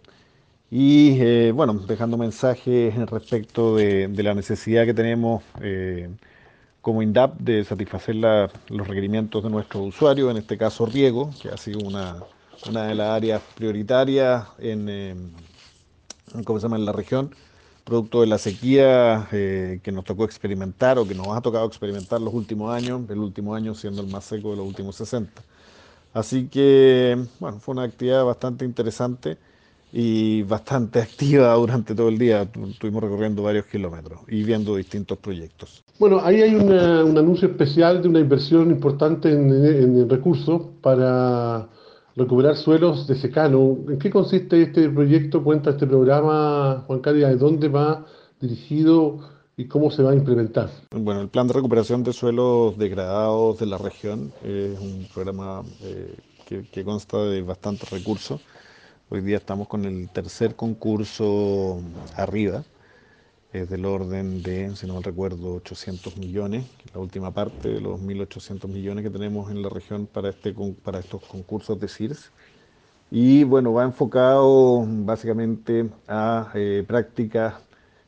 Y 0.72 1.22
eh, 1.22 1.52
bueno, 1.52 1.74
dejando 1.74 2.18
mensajes 2.18 2.96
respecto 3.10 3.76
de, 3.76 4.10
la 4.24 4.34
necesidad 4.34 4.86
que 4.86 4.94
tenemos 4.94 5.44
eh, 5.62 6.10
como 6.82 7.02
INDAP 7.02 7.38
de 7.40 7.64
satisfacer 7.64 8.16
los 8.16 8.88
requerimientos 8.88 9.44
de 9.44 9.50
nuestros 9.50 9.88
usuarios, 9.88 10.32
en 10.32 10.38
este 10.38 10.58
caso 10.58 10.86
riego, 10.86 11.30
que 11.42 11.50
ha 11.50 11.58
sido 11.58 11.80
una, 11.80 12.18
una 12.68 12.88
de 12.88 12.96
las 12.96 13.10
áreas 13.10 13.42
prioritarias 13.56 14.48
en, 14.58 14.90
eh, 14.90 15.16
¿cómo 16.44 16.60
se 16.60 16.64
llama? 16.64 16.78
en 16.78 16.86
la 16.86 16.94
región, 16.94 17.36
producto 17.84 18.22
de 18.22 18.28
la 18.28 18.40
sequía 18.40 19.28
que 19.30 19.92
nos 19.92 20.06
tocó 20.06 20.26
experimentar 20.26 20.98
o 20.98 21.08
que 21.08 21.14
nos 21.14 21.28
ha 21.28 21.42
tocado 21.42 21.68
experimentar 21.68 22.20
los 22.20 22.34
últimos 22.34 22.74
años, 22.74 23.02
el 23.10 23.20
último 23.20 23.54
año 23.54 23.76
siendo 23.76 24.02
el 24.02 24.08
más 24.08 24.26
seco 24.26 24.52
de 24.52 24.58
los 24.58 24.66
últimos 24.66 24.96
60. 24.96 25.44
Así 26.14 26.48
que, 26.48 27.24
bueno, 27.40 27.60
fue 27.60 27.74
una 27.74 27.84
actividad 27.84 28.26
bastante 28.26 28.66
interesante 28.66 29.38
y 29.92 30.44
bastante 30.44 31.00
activa 31.00 31.54
durante 31.54 31.96
todo 31.96 32.10
el 32.10 32.18
día. 32.18 32.42
Estuvimos 32.70 33.04
recorriendo 33.04 33.44
varios 33.44 33.66
kilómetros 33.66 34.20
y 34.28 34.44
viendo 34.44 34.76
distintos 34.76 35.18
proyectos. 35.18 35.84
Bueno, 36.00 36.20
ahí 36.22 36.42
hay 36.42 36.56
un 36.56 37.18
anuncio 37.18 37.48
especial 37.48 38.02
de 38.02 38.10
una 38.10 38.20
inversión 38.20 38.72
importante 38.72 39.32
en, 39.32 40.10
recursos 40.10 40.62
para 40.82 41.68
recuperar 42.16 42.58
suelos 42.58 43.08
de 43.08 43.16
secano. 43.16 43.78
¿En 43.88 43.98
qué 43.98 44.10
consiste 44.10 44.62
este 44.62 44.90
proyecto? 44.90 45.44
Cuenta 45.44 45.70
este 45.72 45.88
programa, 45.88 46.84
Juan 46.88 47.00
Carlos, 47.00 47.30
de 47.30 47.38
dónde 47.38 47.70
va 47.70 48.06
dirigido 48.42 49.20
y 49.56 49.66
cómo 49.66 49.90
se 49.90 50.04
va 50.04 50.12
a 50.12 50.16
implementar. 50.16 50.70
Bueno, 50.92 51.22
el 51.22 51.30
plan 51.30 51.48
de 51.48 51.54
recuperación 51.54 52.04
de 52.04 52.12
suelos 52.12 52.78
degradados 52.78 53.60
de 53.60 53.66
la 53.66 53.78
región 53.78 54.34
es 54.44 54.78
un 54.78 55.08
programa 55.14 55.64
eh, 55.82 56.14
que, 56.46 56.64
que 56.64 56.84
consta 56.84 57.24
de 57.24 57.42
bastantes 57.42 57.90
recursos 57.90 58.42
Hoy 59.08 59.22
día 59.22 59.38
estamos 59.38 59.68
con 59.68 59.86
el 59.86 60.10
tercer 60.10 60.56
concurso 60.56 61.80
arriba, 62.16 62.64
es 63.54 63.70
del 63.70 63.86
orden 63.86 64.42
de, 64.42 64.76
si 64.76 64.88
no 64.88 64.96
mal 64.96 65.04
recuerdo, 65.04 65.54
800 65.58 66.18
millones, 66.18 66.66
la 66.92 67.00
última 67.00 67.30
parte 67.30 67.70
de 67.70 67.82
los 67.82 68.02
1.800 68.02 68.68
millones 68.68 69.04
que 69.04 69.12
tenemos 69.12 69.52
en 69.52 69.62
la 69.62 69.70
región 69.70 70.08
para, 70.08 70.30
este, 70.30 70.56
para 70.84 70.98
estos 70.98 71.24
concursos 71.26 71.80
de 71.80 71.88
CIRS. 71.88 72.32
Y 73.12 73.44
bueno, 73.44 73.74
va 73.74 73.84
enfocado 73.84 74.84
básicamente 74.88 75.88
a 76.08 76.50
eh, 76.56 76.84
prácticas 76.88 77.62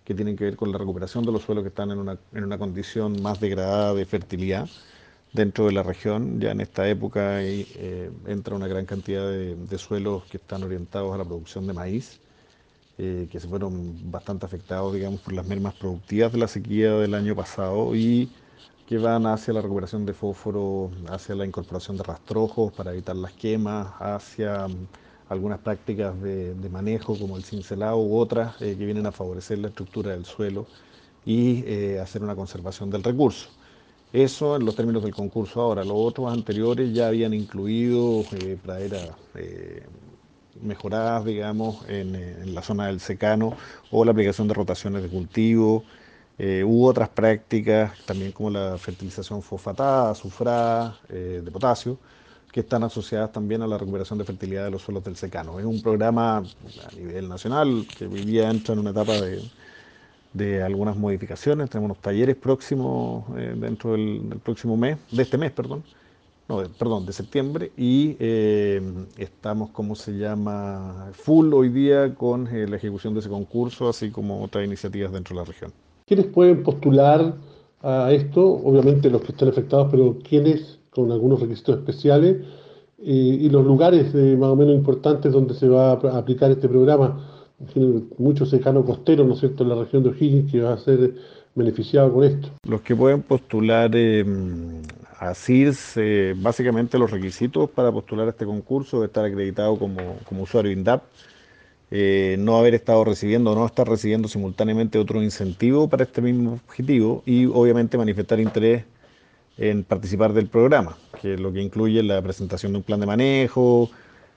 que 0.03 0.15
tienen 0.15 0.36
que 0.36 0.45
ver 0.45 0.55
con 0.55 0.71
la 0.71 0.79
recuperación 0.79 1.23
de 1.23 1.31
los 1.31 1.43
suelos 1.43 1.63
que 1.63 1.69
están 1.69 1.91
en 1.91 1.99
una, 1.99 2.17
en 2.33 2.43
una 2.43 2.57
condición 2.57 3.21
más 3.21 3.39
degradada 3.39 3.93
de 3.93 4.03
fertilidad 4.03 4.67
dentro 5.38 5.67
de 5.67 5.71
la 5.71 5.84
región. 5.84 6.41
Ya 6.41 6.52
en 6.52 6.62
esta 6.62 6.88
época 6.89 7.41
eh, 7.43 8.12
entra 8.26 8.56
una 8.56 8.67
gran 8.67 8.86
cantidad 8.86 9.30
de, 9.30 9.78
suelos 9.78 10.23
que 10.26 10.38
están 10.38 10.63
orientados 10.63 11.13
a 11.13 11.17
la 11.17 11.23
producción 11.23 11.67
de 11.67 11.73
maíz, 11.73 12.19
eh, 12.97 13.28
que 13.32 13.39
se 13.39 13.47
fueron 13.47 14.12
bastante 14.12 14.45
afectados, 14.45 14.93
digamos, 14.93 15.21
por 15.21 15.34
las 15.34 15.47
mermas 15.47 15.76
productivas 15.76 16.32
de 16.34 16.39
la 16.39 16.47
sequía 16.47 16.91
del 16.93 17.13
año 17.13 17.36
pasado 17.36 17.95
y 17.95 18.30
que 18.88 18.97
van 18.97 19.28
hacia 19.28 19.54
la 19.54 19.62
recuperación 19.62 20.06
de 20.06 20.13
fósforo, 20.13 20.91
hacia 21.10 21.36
la 21.36 21.45
incorporación 21.45 21.97
de 21.97 22.04
rastrojos 22.04 22.73
para 22.73 22.91
evitar 22.91 23.15
las 23.15 23.34
quemas, 23.34 23.88
hacia 24.00 24.67
mm, 24.67 24.88
algunas 25.30 25.60
prácticas 25.60 26.19
de, 26.21 26.56
manejo 26.71 27.17
como 27.19 27.38
el 27.38 27.43
cincelado 27.43 27.97
u 27.97 28.17
otras 28.17 28.60
eh, 28.62 28.76
que 28.78 28.86
vienen 28.86 29.06
a 29.06 29.12
favorecer 29.12 29.60
la 29.60 29.67
estructura 29.69 30.12
del 30.12 30.26
suelo 30.26 30.65
y 31.26 31.97
hacer 31.97 32.23
una 32.23 32.36
conservación 32.36 32.89
del 32.89 33.04
recurso. 33.04 33.50
Eso 34.17 34.56
en 34.56 34.65
los 34.65 34.75
términos 34.75 35.03
del 35.03 35.13
concurso 35.13 35.62
ahora. 35.62 35.84
Los 35.84 35.95
otros 35.95 36.34
anteriores 36.34 36.91
ya 36.91 37.06
habían 37.06 37.36
incluido 37.36 38.21
eh, 38.32 38.58
praderas 38.60 39.12
eh, 39.36 39.84
mejoradas, 40.60 41.23
digamos, 41.23 41.86
eh, 41.88 42.01
en, 42.41 42.56
la 42.56 42.63
zona 42.63 42.88
del 42.88 42.99
secano 42.99 43.56
o 43.91 44.03
la 44.03 44.13
aplicación 44.13 44.47
de 44.47 44.56
rotaciones 44.56 45.03
de 45.03 45.10
cultivo. 45.10 45.84
Hubo 46.39 46.88
otras 46.88 47.10
prácticas, 47.10 47.91
también 48.06 48.32
como 48.32 48.49
la 48.49 48.77
fertilización 48.80 49.43
fosfatada, 49.43 50.12
azufrada, 50.12 50.99
de 51.10 51.51
potasio, 51.51 51.97
que 52.51 52.60
están 52.62 52.84
asociadas 52.84 53.32
también 53.32 53.62
a 53.63 53.67
la 53.67 53.77
recuperación 53.77 54.19
de 54.19 54.25
fertilidad 54.25 54.65
de 54.65 54.71
los 54.71 54.84
suelos 54.84 55.03
del 55.03 55.15
secano. 55.15 55.60
Es 55.60 55.65
un 55.65 55.82
programa 55.82 56.38
a 56.38 56.95
nivel 56.95 57.27
nacional 57.27 57.88
que 57.97 58.06
hoy 58.06 58.23
día 58.23 58.49
entra 58.51 58.73
en 58.73 58.80
una 58.80 58.91
etapa 58.91 59.13
de, 59.13 59.41
de 60.38 60.62
algunas 60.62 60.95
modificaciones. 60.95 61.69
Tenemos 61.69 61.91
unos 61.91 62.02
talleres 62.02 62.36
próximos 62.36 63.26
eh, 63.36 63.56
dentro 63.58 63.93
del, 63.93 64.39
próximo 64.43 64.78
mes, 64.78 64.97
de 65.12 65.23
este 65.23 65.38
mes, 65.38 65.52
perdón. 65.52 65.84
no, 66.47 66.63
perdón, 66.78 67.06
de 67.06 67.13
septiembre, 67.13 67.71
y 67.76 68.15
eh, 68.19 68.82
estamos, 69.17 69.71
¿cómo 69.71 69.95
se 69.95 70.12
llama?, 70.17 71.10
full 71.13 71.54
hoy 71.54 71.69
día 71.69 72.13
con 72.15 72.47
eh, 72.47 72.67
la 72.67 72.78
ejecución 72.78 73.13
de 73.13 73.21
ese 73.21 73.30
concurso, 73.30 73.89
así 73.89 74.12
como 74.12 74.43
otras 74.43 74.63
iniciativas 74.63 75.12
dentro 75.12 75.36
de 75.36 75.41
la 75.41 75.45
región. 75.45 75.73
¿Quiénes 76.06 76.28
pueden 76.28 76.63
postular 76.63 77.36
a 77.82 78.12
esto? 78.13 78.41
Obviamente 78.45 79.10
los 79.10 79.21
que 79.21 79.34
están 79.34 79.50
afectados, 79.50 79.89
pero 79.91 80.17
¿quiénes 80.28 80.80
con 80.91 81.12
algunos 81.12 81.41
requisitos 81.41 81.80
especiales? 81.80 82.38
y 83.00 83.47
los 83.52 83.63
lugares 83.63 84.12
más 84.39 84.50
o 84.50 84.56
menos 84.56 84.73
importantes 84.73 85.32
donde 85.32 85.54
se 85.54 85.67
va 85.69 85.91
a 85.91 86.17
aplicar 86.17 86.50
este 86.50 86.67
programa. 86.67 87.37
Mucho 88.17 88.45
cercano 88.45 88.85
costero, 88.85 89.23
¿no 89.23 89.33
es 89.33 89.39
cierto?, 89.39 89.63
en 89.63 89.69
la 89.69 89.75
región 89.75 90.03
de 90.03 90.09
O'Higgins, 90.09 90.51
que 90.51 90.61
va 90.61 90.73
a 90.73 90.77
ser 90.77 91.15
beneficiado 91.55 92.13
con 92.13 92.23
esto. 92.23 92.49
Los 92.67 92.81
que 92.81 92.95
pueden 92.95 93.23
postular 93.23 93.89
eh, 93.95 94.23
a 95.19 95.33
CIRS, 95.33 95.93
eh, 95.97 96.35
básicamente 96.37 96.99
los 96.99 97.09
requisitos 97.09 97.69
para 97.69 97.91
postular 97.91 98.27
a 98.27 98.29
este 98.29 98.45
concurso, 98.45 99.03
estar 99.03 99.25
acreditado 99.25 99.77
como, 99.77 100.17
como 100.25 100.43
usuario 100.43 100.71
INDAP, 100.71 101.01
eh, 101.89 102.35
no 102.37 102.57
haber 102.57 102.75
estado 102.75 103.03
recibiendo 103.05 103.51
o 103.51 103.55
no 103.55 103.65
estar 103.65 103.87
recibiendo 103.87 104.27
simultáneamente 104.27 104.99
otro 104.99 105.23
incentivo 105.23 105.87
para 105.87 106.03
este 106.03 106.21
mismo 106.21 106.59
objetivo 106.65 107.23
y 107.25 107.45
obviamente 107.45 107.97
manifestar 107.97 108.39
interés 108.39 108.83
en 109.57 109.83
participar 109.83 110.33
del 110.33 110.47
programa, 110.47 110.97
que 111.19 111.33
es 111.33 111.39
lo 111.39 111.51
que 111.51 111.61
incluye 111.61 112.03
la 112.03 112.21
presentación 112.21 112.73
de 112.73 112.77
un 112.79 112.83
plan 112.83 112.99
de 112.99 113.07
manejo, 113.07 113.89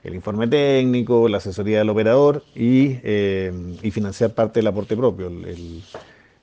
el 0.03 0.15
informe 0.15 0.47
técnico, 0.47 1.27
la 1.27 1.37
asesoría 1.37 1.79
del 1.79 1.89
operador 1.89 2.43
y, 2.55 2.97
y 3.05 3.91
financiar 3.91 4.33
parte 4.33 4.59
del 4.59 4.67
aporte 4.67 4.97
propio. 4.97 5.27
el, 5.27 5.83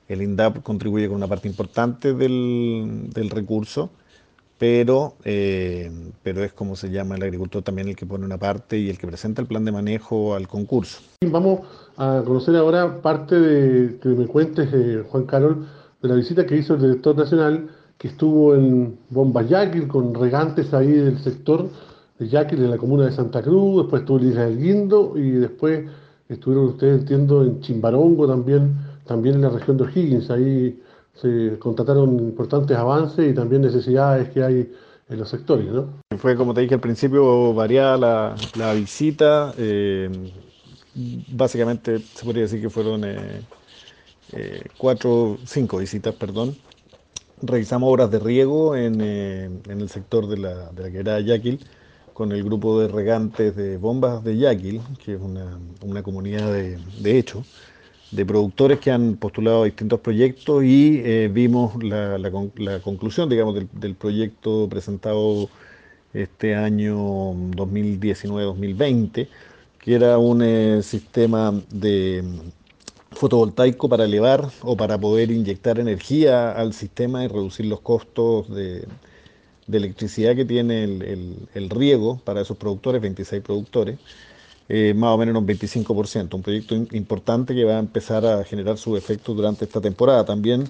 el 0.09 0.23
INDAP 0.23 0.63
contribuye 0.63 1.07
con 1.07 1.17
una 1.17 1.27
parte 1.27 1.47
importante 1.47 2.13
del, 2.13 3.29
recurso, 3.29 3.91
pero, 4.57 5.13
eh, 5.23 5.91
pero 6.23 6.43
es 6.43 6.51
como 6.51 6.75
se 6.75 6.89
llama 6.89 7.15
el 7.15 7.23
agricultor 7.23 7.61
también 7.61 7.87
el 7.87 7.95
que 7.95 8.07
pone 8.07 8.25
una 8.25 8.39
parte 8.39 8.77
y 8.77 8.89
el 8.89 8.97
que 8.97 9.05
presenta 9.05 9.41
el 9.41 9.47
plan 9.47 9.63
de 9.63 9.71
manejo 9.71 10.33
al 10.33 10.47
concurso. 10.47 11.01
Vamos 11.23 11.61
a 11.95 12.23
conocer 12.25 12.55
ahora 12.55 13.01
parte 13.01 13.39
de 13.39 13.99
que 13.99 14.09
me 14.09 14.25
cuentes, 14.25 14.67
eh, 14.73 15.03
Juan 15.07 15.25
Carol, 15.25 15.67
de 16.01 16.09
la 16.09 16.15
visita 16.15 16.45
que 16.45 16.57
hizo 16.57 16.73
el 16.73 16.81
director 16.81 17.15
nacional, 17.15 17.69
que 17.99 18.07
estuvo 18.07 18.55
en 18.55 18.97
Bomba 19.11 19.43
Yaquil 19.43 19.87
con 19.87 20.15
regantes 20.15 20.73
ahí 20.73 20.91
del 20.91 21.19
sector 21.19 21.69
de 22.19 22.27
Yaquil, 22.27 22.63
en 22.63 22.69
la 22.69 22.77
comuna 22.77 23.05
de 23.05 23.11
Santa 23.11 23.41
Cruz, 23.41 23.83
después 23.83 24.01
estuvo 24.01 24.19
en 24.19 24.29
Isla 24.29 24.45
del 24.45 24.59
Guindo 24.59 25.13
y 25.15 25.31
después 25.31 25.89
estuvieron 26.27 26.67
ustedes, 26.67 26.99
entiendo, 26.99 27.43
en 27.43 27.61
Chimbarongo 27.61 28.27
también 28.27 28.75
también 29.09 29.35
en 29.35 29.41
la 29.41 29.49
región 29.49 29.75
de 29.75 29.85
O'Higgins. 29.85 30.29
Ahí 30.29 30.79
se 31.15 31.57
contrataron 31.57 32.19
importantes 32.19 32.77
avances 32.77 33.31
y 33.31 33.33
también 33.33 33.63
necesidades 33.63 34.29
que 34.29 34.43
hay 34.43 34.71
en 35.09 35.19
los 35.19 35.27
sectores. 35.27 35.65
¿no? 35.65 35.87
Fue, 36.19 36.35
como 36.35 36.53
te 36.53 36.61
dije 36.61 36.75
al 36.75 36.79
principio, 36.79 37.53
variada 37.55 37.97
la, 38.55 38.73
visita. 38.73 39.51
Eh, 39.57 40.09
básicamente 41.31 41.97
se 41.99 42.23
podría 42.23 42.43
decir 42.43 42.61
que 42.61 42.69
fueron 42.69 43.03
eh, 43.03 43.41
eh, 44.33 44.63
cuatro, 44.77 45.39
cinco 45.43 45.79
visitas, 45.79 46.13
perdón. 46.13 46.55
Realizamos 47.41 47.91
obras 47.91 48.11
de 48.11 48.19
riego 48.19 48.75
en, 48.75 49.01
el 49.01 49.89
sector 49.89 50.27
de 50.27 50.37
la, 50.37 50.71
de 50.71 50.83
la 50.83 50.91
quebrada 50.91 51.19
Yaquil 51.21 51.59
con 52.19 52.33
el 52.33 52.43
grupo 52.43 52.81
de 52.81 52.89
regantes 52.89 53.55
de 53.55 53.77
bombas 53.77 54.21
de 54.25 54.37
Yaquil, 54.37 54.81
que 55.01 55.13
es 55.13 55.21
una, 55.21 56.03
comunidad 56.03 56.51
de, 56.51 56.77
de 56.99 57.17
hecho 57.17 57.45
de 58.11 58.25
productores 58.25 58.79
que 58.79 58.91
han 58.91 59.15
postulado 59.15 59.63
distintos 59.63 60.01
proyectos 60.01 60.65
y 60.65 61.01
eh, 61.05 61.29
vimos 61.31 61.81
la, 61.81 62.19
conclusión, 62.83 63.29
digamos, 63.29 63.55
del, 63.71 63.95
proyecto 63.95 64.67
presentado 64.67 65.47
este 66.13 66.55
año 66.55 66.97
2019-2020, 67.55 69.29
que 69.79 69.95
era 69.95 70.17
un 70.17 70.41
eh, 70.43 70.81
sistema 70.83 71.53
fotovoltaico 73.11 73.87
para 73.87 74.03
elevar 74.03 74.49
o 74.61 74.75
para 74.75 74.97
poder 74.97 75.31
inyectar 75.31 75.79
energía 75.79 76.51
al 76.51 76.73
sistema 76.73 77.23
y 77.23 77.29
reducir 77.29 77.67
los 77.67 77.79
costos 77.79 78.53
de, 78.53 78.85
electricidad 79.77 80.35
que 80.35 80.45
tiene 80.45 80.83
el 80.83 81.69
riego 81.69 82.19
para 82.23 82.41
esos 82.41 82.57
productores, 82.57 83.01
26 83.01 83.41
productores. 83.41 83.99
Eh, 84.71 84.93
más 84.93 85.09
o 85.15 85.17
menos 85.17 85.35
un 85.35 85.47
25%, 85.47 86.35
un 86.35 86.43
proyecto 86.43 86.75
importante 86.75 87.55
que 87.55 87.63
va 87.63 87.77
a 87.77 87.79
empezar 87.79 88.23
a 88.23 88.43
generar 88.43 88.77
su 88.77 88.95
efecto 88.95 89.33
durante 89.33 89.65
esta 89.65 89.81
temporada. 89.81 90.23
También 90.23 90.65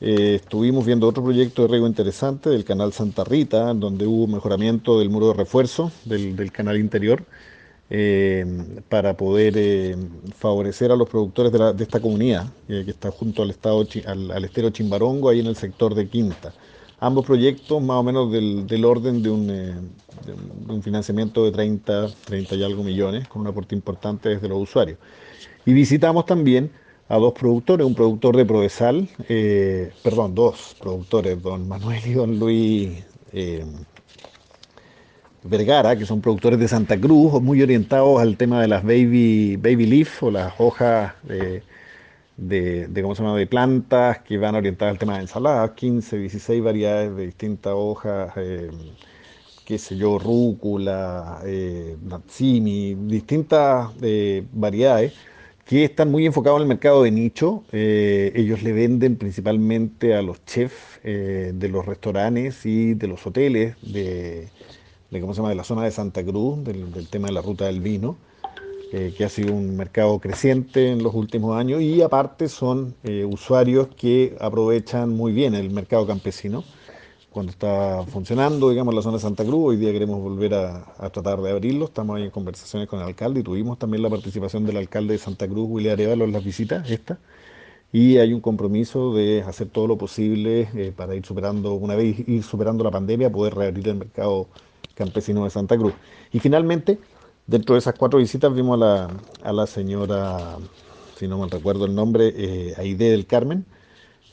eh, 0.00 0.36
estuvimos 0.36 0.86
viendo 0.86 1.06
otro 1.06 1.22
proyecto 1.22 1.62
de 1.62 1.68
riego 1.68 1.86
interesante 1.86 2.48
del 2.48 2.64
canal 2.64 2.94
Santa 2.94 3.24
Rita, 3.24 3.74
donde 3.74 4.06
hubo 4.06 4.26
mejoramiento 4.26 4.98
del 4.98 5.10
muro 5.10 5.28
de 5.28 5.34
refuerzo 5.34 5.92
del, 6.06 6.50
canal 6.50 6.78
interior. 6.78 7.24
Eh, 7.88 8.44
para 8.88 9.16
poder 9.16 9.96
favorecer 10.36 10.90
a 10.90 10.96
los 10.96 11.08
productores 11.08 11.52
de, 11.52 11.84
esta 11.84 12.00
comunidad, 12.00 12.46
que 12.66 12.90
está 12.90 13.12
junto 13.12 13.42
al, 13.42 13.50
estado, 13.50 13.86
al 14.06 14.44
estero 14.44 14.70
Chimbarongo, 14.70 15.28
ahí 15.28 15.38
en 15.40 15.46
el 15.46 15.56
sector 15.56 15.94
de 15.94 16.08
Quinta 16.08 16.52
ambos 16.98 17.26
proyectos 17.26 17.82
más 17.82 17.96
o 17.96 18.02
menos 18.02 18.32
del, 18.32 18.84
orden 18.84 19.22
de 19.22 19.30
un, 19.30 19.50
eh, 19.50 19.74
un, 20.68 20.82
financiamiento 20.82 21.44
de 21.44 21.52
30, 21.52 22.08
30 22.24 22.54
y 22.54 22.64
algo 22.64 22.82
millones, 22.82 23.28
con 23.28 23.42
un 23.42 23.48
aporte 23.48 23.74
importante 23.74 24.30
desde 24.30 24.48
los 24.48 24.58
usuarios. 24.58 24.98
Y 25.64 25.72
visitamos 25.72 26.26
también 26.26 26.70
a 27.08 27.18
dos 27.18 27.34
productores, 27.34 27.86
un 27.86 27.94
productor 27.94 28.36
de 28.36 28.44
Provesal, 28.44 29.08
eh, 29.28 29.92
perdón, 30.02 30.34
dos 30.34 30.76
productores, 30.80 31.40
don 31.40 31.68
Manuel 31.68 32.00
y 32.04 32.12
don 32.12 32.38
Luis 32.38 33.04
eh, 33.32 33.64
Vergara, 35.44 35.96
que 35.96 36.06
son 36.06 36.20
productores 36.20 36.58
de 36.58 36.66
Santa 36.66 36.98
Cruz, 36.98 37.40
muy 37.40 37.62
orientados 37.62 38.20
al 38.20 38.36
tema 38.36 38.60
de 38.60 38.68
las 38.68 38.82
baby, 38.82 39.56
baby 39.56 39.86
leaf 39.86 40.22
o 40.22 40.30
las 40.30 40.54
hojas 40.58 41.14
¿cómo 42.36 43.14
se 43.14 43.22
llama? 43.22 43.36
de 43.36 43.46
plantas 43.46 44.20
que 44.20 44.38
van 44.38 44.54
orientadas 44.54 44.92
al 44.92 44.98
tema 44.98 45.14
de 45.14 45.22
ensaladas, 45.22 45.70
15, 45.72 46.18
16 46.18 46.62
variedades 46.62 47.16
de 47.16 47.26
distintas 47.26 47.72
hojas, 47.74 48.32
eh, 48.36 48.70
qué 49.66 49.78
sé 49.78 49.96
yo, 49.96 50.18
rúcula, 50.18 51.40
eh, 51.44 51.96
natsimi, 52.02 52.94
distintas 52.94 53.90
eh, 54.00 54.44
variedades 54.52 55.12
que 55.64 55.84
están 55.84 56.10
muy 56.10 56.24
enfocados 56.24 56.58
en 56.58 56.62
el 56.62 56.68
mercado 56.68 57.02
de 57.02 57.10
nicho. 57.10 57.64
Eh, 57.72 58.32
ellos 58.36 58.62
le 58.62 58.72
venden 58.72 59.16
principalmente 59.16 60.14
a 60.14 60.22
los 60.22 60.44
chefs 60.44 61.00
de 61.02 61.68
los 61.68 61.86
restaurantes 61.86 62.64
y 62.66 62.94
de 62.94 63.06
los 63.08 63.24
hoteles 63.26 63.76
de, 63.82 64.48
¿cómo 65.20 65.34
se 65.34 65.38
llama? 65.38 65.50
de 65.50 65.54
la 65.56 65.64
zona 65.64 65.84
de 65.84 65.90
Santa 65.90 66.24
Cruz, 66.24 66.64
del 66.64 67.08
tema 67.08 67.28
de 67.28 67.34
la 67.34 67.42
ruta 67.42 67.66
del 67.66 67.80
vino. 67.80 68.16
Eh, 68.92 69.12
que 69.16 69.24
ha 69.24 69.28
sido 69.28 69.52
un 69.52 69.76
mercado 69.76 70.20
creciente 70.20 70.92
en 70.92 71.02
los 71.02 71.12
últimos 71.12 71.56
años 71.56 71.82
y 71.82 72.02
aparte 72.02 72.48
son 72.48 72.94
eh, 73.02 73.24
usuarios 73.24 73.88
que 73.88 74.36
aprovechan 74.40 75.10
muy 75.10 75.32
bien 75.32 75.56
el 75.56 75.70
mercado 75.70 76.06
campesino 76.06 76.62
cuando 77.30 77.50
está 77.50 78.04
funcionando, 78.06 78.70
digamos, 78.70 78.94
la 78.94 79.02
zona 79.02 79.16
de 79.16 79.22
Santa 79.22 79.44
Cruz. 79.44 79.70
Hoy 79.70 79.76
día 79.76 79.90
queremos 79.90 80.22
volver 80.22 80.54
a, 80.54 81.10
tratar 81.10 81.40
de 81.42 81.50
abrirlo. 81.50 81.86
Estamos 81.86 82.16
ahí 82.16 82.22
en 82.22 82.30
conversaciones 82.30 82.88
con 82.88 83.00
el 83.00 83.06
alcalde 83.06 83.40
y 83.40 83.42
tuvimos 83.42 83.76
también 83.76 84.02
la 84.04 84.08
participación 84.08 84.64
del 84.64 84.76
alcalde 84.76 85.14
de 85.14 85.18
Santa 85.18 85.48
Cruz, 85.48 85.66
William 85.68 85.94
Arevalo, 85.94 86.24
en 86.24 86.32
las 86.32 86.44
visitas 86.44 86.88
esta. 86.88 87.18
Y 87.92 88.18
hay 88.18 88.32
un 88.32 88.40
compromiso 88.40 89.14
de 89.14 89.42
hacer 89.42 89.68
todo 89.68 89.88
lo 89.88 89.98
posible 89.98 90.68
eh, 90.74 90.92
para 90.96 91.14
ir 91.16 91.26
superando, 91.26 91.74
una 91.74 91.96
vez 91.96 92.26
ir 92.26 92.42
superando 92.44 92.84
la 92.84 92.92
pandemia, 92.92 93.30
poder 93.30 93.54
reabrir 93.54 93.88
el 93.88 93.96
mercado 93.96 94.46
campesino 94.94 95.44
de 95.44 95.50
Santa 95.50 95.76
Cruz. 95.76 95.92
Y 96.32 96.38
finalmente, 96.38 96.98
Dentro 97.46 97.74
de 97.76 97.78
esas 97.78 97.94
cuatro 97.94 98.18
visitas 98.18 98.52
vimos 98.52 98.82
a 98.82 99.52
la, 99.52 99.66
señora, 99.68 100.56
si 101.16 101.28
no 101.28 101.38
me 101.38 101.46
recuerdo 101.46 101.84
el 101.86 101.94
nombre, 101.94 102.32
eh, 102.36 102.74
Aide 102.76 103.10
del 103.10 103.24
Carmen, 103.24 103.64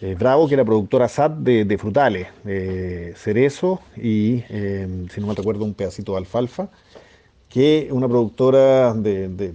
eh, 0.02 0.16
Bravo, 0.18 0.48
que 0.48 0.56
era 0.56 0.66
productora 0.66 1.08
SAT 1.08 1.34
de, 1.38 1.78
frutales, 1.78 2.28
cerezo 3.16 3.82
y, 3.96 4.44
em, 4.50 5.08
si 5.10 5.22
no 5.22 5.28
me 5.28 5.36
recuerdo, 5.36 5.64
un 5.64 5.76
pedacito 5.76 6.14
de 6.14 6.18
alfalfa, 6.20 6.70
que 7.50 7.90
una 7.92 8.08
productora 8.08 8.96
de, 8.96 9.54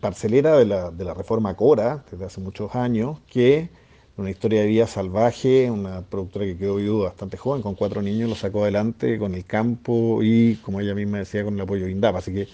parcelera 0.00 0.56
de 0.56 0.64
la, 0.64 0.90
de 0.90 1.04
la, 1.04 1.12
reforma 1.12 1.54
Cora, 1.56 2.04
desde 2.10 2.24
hace 2.24 2.40
muchos 2.40 2.74
años, 2.74 3.18
que 3.30 3.68
una 4.16 4.30
historia 4.30 4.62
de 4.62 4.66
vida 4.66 4.86
salvaje, 4.86 5.70
una 5.70 6.02
productora 6.02 6.44
que 6.46 6.56
quedó 6.56 6.76
viuda 6.76 7.04
bastante 7.10 7.36
joven, 7.36 7.62
con 7.62 7.74
cuatro 7.74 8.02
niños, 8.02 8.28
lo 8.30 8.34
sacó 8.34 8.62
adelante 8.62 9.18
con 9.18 9.34
el 9.34 9.44
campo 9.44 10.20
y, 10.22 10.56
como 10.56 10.80
ella 10.80 10.94
misma 10.94 11.18
decía, 11.18 11.44
con 11.44 11.54
el 11.54 11.60
apoyo 11.60 11.84
de 11.84 11.92
INDAP. 11.92 12.16
Así 12.16 12.32
que 12.32 12.48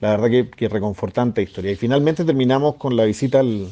la 0.00 0.16
verdad 0.16 0.48
que, 0.56 0.68
reconfortante 0.68 1.42
historia. 1.42 1.72
Y 1.72 1.76
finalmente 1.76 2.24
terminamos 2.24 2.76
con 2.76 2.96
la 2.96 3.04
visita 3.04 3.40
al, 3.40 3.68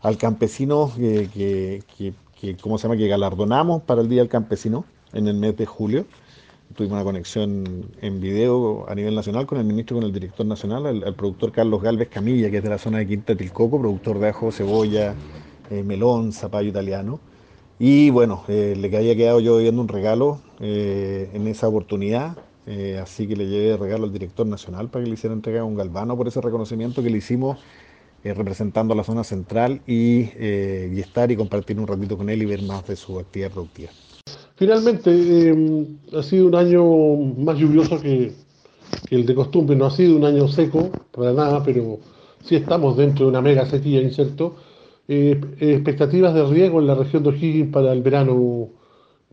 al 0.00 0.18
campesino 0.18 0.92
que, 0.96 1.82
que, 1.96 2.56
¿cómo 2.60 2.78
se 2.78 2.88
llama? 2.88 2.98
que 2.98 3.08
galardonamos 3.08 3.82
para 3.82 4.02
el 4.02 4.08
Día 4.08 4.20
del 4.20 4.28
Campesino 4.28 4.84
en 5.12 5.28
el 5.28 5.36
mes 5.36 5.56
de 5.56 5.66
julio. 5.66 6.06
Tuvimos 6.74 6.96
una 6.96 7.04
conexión 7.04 7.86
en 8.00 8.20
video 8.20 8.86
a 8.88 8.94
nivel 8.94 9.14
nacional 9.14 9.46
con 9.46 9.58
el 9.58 9.64
ministro 9.64 9.96
con 9.96 10.04
el 10.04 10.12
director 10.12 10.44
nacional, 10.44 10.86
el, 10.86 11.14
productor 11.14 11.52
Carlos 11.52 11.80
Galvez 11.80 12.08
Camilla, 12.08 12.50
que 12.50 12.56
es 12.56 12.62
de 12.62 12.70
la 12.70 12.78
zona 12.78 12.98
de 12.98 13.06
Quinta 13.06 13.36
Tilcoco, 13.36 13.78
productor 13.78 14.18
de 14.18 14.28
ajo, 14.30 14.50
cebolla, 14.50 15.14
eh, 15.70 15.82
melón, 15.84 16.32
zapallo 16.32 16.70
italiano. 16.70 17.20
Y 17.78 18.10
bueno, 18.10 18.44
eh, 18.48 18.74
le 18.76 18.96
había 18.96 19.14
quedado 19.14 19.40
yo 19.40 19.58
viendo 19.58 19.80
un 19.80 19.88
regalo 19.88 20.40
eh, 20.60 21.30
en 21.32 21.46
esa 21.46 21.68
oportunidad, 21.68 22.36
eh, 22.66 22.98
así 23.02 23.26
que 23.26 23.36
le 23.36 23.46
llevé 23.46 23.76
regalo 23.76 24.04
al 24.04 24.12
director 24.12 24.46
nacional 24.46 24.88
para 24.88 25.04
que 25.04 25.10
le 25.10 25.14
hiciera 25.14 25.34
entrega 25.34 25.60
a 25.60 25.64
un 25.64 25.76
galvano 25.76 26.16
por 26.16 26.28
ese 26.28 26.40
reconocimiento 26.40 27.02
que 27.02 27.10
le 27.10 27.18
hicimos 27.18 27.58
representando 28.24 28.94
a 28.94 28.96
la 28.96 29.04
zona 29.04 29.22
central 29.22 29.82
y, 29.86 30.20
y, 30.22 30.98
estar 30.98 31.30
y 31.30 31.36
compartir 31.36 31.78
un 31.78 31.86
ratito 31.86 32.16
con 32.16 32.30
él 32.30 32.40
y 32.40 32.46
ver 32.46 32.62
más 32.62 32.86
de 32.86 32.96
su 32.96 33.18
actividad 33.18 33.50
productiva. 33.50 33.90
Finalmente, 34.56 35.54
ha 36.16 36.22
sido 36.22 36.46
un 36.46 36.54
año 36.54 36.84
más 37.36 37.58
lluvioso 37.58 38.00
que, 38.00 38.32
el 39.10 39.26
de 39.26 39.34
costumbre, 39.34 39.76
no 39.76 39.86
ha 39.86 39.90
sido 39.90 40.16
un 40.16 40.24
año 40.24 40.48
seco 40.48 40.90
para 41.10 41.32
nada, 41.32 41.62
pero 41.64 41.98
sí 42.42 42.56
estamos 42.56 42.96
dentro 42.96 43.26
de 43.26 43.30
una 43.30 43.40
mega 43.40 43.66
sequía, 43.66 44.00
¿incierto? 44.00 44.56
Eh, 45.08 45.38
expectativas 45.60 46.34
de 46.34 46.44
riego 46.44 46.80
en 46.80 46.86
la 46.86 46.94
región 46.94 47.22
de 47.22 47.30
O'Higgins 47.30 47.72
para 47.72 47.92
el 47.92 48.02
verano, 48.02 48.68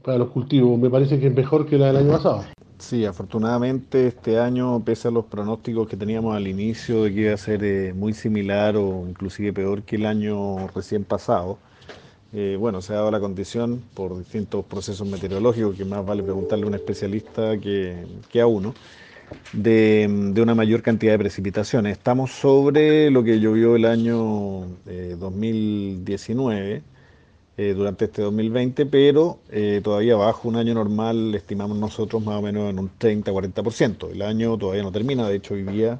para 0.01 0.17
los 0.17 0.29
cultivos. 0.29 0.77
Me 0.79 0.89
parece 0.89 1.19
que 1.19 1.27
es 1.27 1.33
mejor 1.33 1.65
que 1.65 1.77
la 1.77 1.87
del 1.87 1.97
año 1.97 2.11
pasado. 2.11 2.43
Sí, 2.81 3.05
afortunadamente 3.05 4.07
este 4.07 4.39
año, 4.39 4.83
pese 4.83 5.07
a 5.07 5.11
los 5.11 5.25
pronósticos 5.25 5.87
que 5.87 5.95
teníamos 5.95 6.35
al 6.35 6.47
inicio 6.47 7.03
de 7.03 7.13
que 7.13 7.21
iba 7.21 7.33
a 7.35 7.37
ser 7.37 7.63
eh, 7.63 7.93
muy 7.93 8.13
similar 8.13 8.75
o 8.75 9.05
inclusive 9.07 9.53
peor 9.53 9.83
que 9.83 9.97
el 9.97 10.05
año 10.07 10.67
recién 10.73 11.03
pasado, 11.03 11.59
eh, 12.33 12.57
bueno, 12.59 12.81
se 12.81 12.93
ha 12.93 12.95
dado 12.97 13.11
la 13.11 13.19
condición 13.19 13.83
por 13.93 14.17
distintos 14.17 14.65
procesos 14.65 15.07
meteorológicos, 15.07 15.75
que 15.77 15.85
más 15.85 16.03
vale 16.03 16.23
preguntarle 16.23 16.65
a 16.65 16.67
un 16.69 16.73
especialista 16.73 17.55
que, 17.59 18.03
que 18.31 18.41
a 18.41 18.47
uno, 18.47 18.73
de, 19.53 20.33
una 20.41 20.55
mayor 20.55 20.81
cantidad 20.81 21.13
de 21.13 21.19
precipitaciones. 21.19 21.97
Estamos 21.97 22.31
sobre 22.31 23.11
lo 23.11 23.23
que 23.23 23.39
llovió 23.39 23.75
el 23.75 23.85
año 23.85 24.65
2019, 25.19 26.81
eh, 27.61 27.71
eh, 27.71 27.73
durante 27.73 28.05
este 28.05 28.21
2020, 28.23 28.85
pero 28.87 29.39
eh, 29.49 29.81
todavía 29.83 30.15
bajo 30.15 30.47
un 30.47 30.55
año 30.55 30.73
normal, 30.73 31.35
estimamos 31.35 31.77
nosotros 31.77 32.23
más 32.23 32.37
o 32.37 32.41
menos 32.41 32.69
en 32.69 32.79
un 32.79 32.89
30-40%. 32.97 34.11
El 34.11 34.21
año 34.23 34.57
todavía 34.57 34.83
no 34.83 34.91
termina, 34.91 35.27
de 35.27 35.35
hecho 35.35 35.53
hoy 35.53 35.63
día 35.63 35.99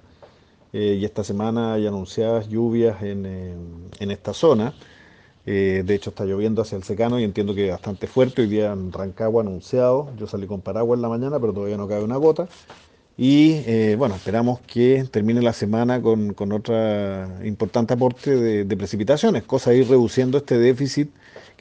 y 0.73 1.03
esta 1.03 1.25
semana 1.25 1.73
hay 1.73 1.85
anunciadas 1.85 2.47
lluvias 2.47 3.03
en, 3.03 3.25
en 3.99 4.11
esta 4.11 4.33
zona. 4.33 4.73
de 5.45 5.93
hecho 5.95 6.11
está 6.11 6.23
lloviendo 6.23 6.61
hacia 6.61 6.77
el 6.77 6.83
secano 6.83 7.19
y 7.19 7.25
entiendo 7.25 7.53
que 7.53 7.69
bastante 7.71 8.07
fuerte. 8.07 8.43
Hoy 8.43 8.47
día 8.47 8.71
en 8.71 8.91
Rancagua 8.93 9.41
anunciado. 9.43 10.11
Yo 10.17 10.27
salí 10.27 10.47
con 10.47 10.61
paraguas 10.61 10.97
en 10.97 11.01
la 11.01 11.09
mañana, 11.09 11.41
pero 11.41 11.51
todavía 11.51 11.75
no 11.75 11.89
cae 11.89 12.01
una 12.01 12.15
gota. 12.15 12.47
Y 13.17 13.61
eh, 13.67 13.95
bueno, 13.97 14.15
esperamos 14.15 14.61
que 14.61 15.05
termine 15.11 15.41
la 15.41 15.53
semana 15.53 16.01
con, 16.01 16.33
con 16.33 16.51
otro 16.53 16.73
importante 17.43 17.93
aporte 17.93 18.35
de, 18.35 18.77
precipitaciones, 18.77 19.43
cosa 19.43 19.71
de 19.71 19.77
ir 19.77 19.89
reduciendo 19.89 20.37
este 20.37 20.57
déficit 20.57 21.11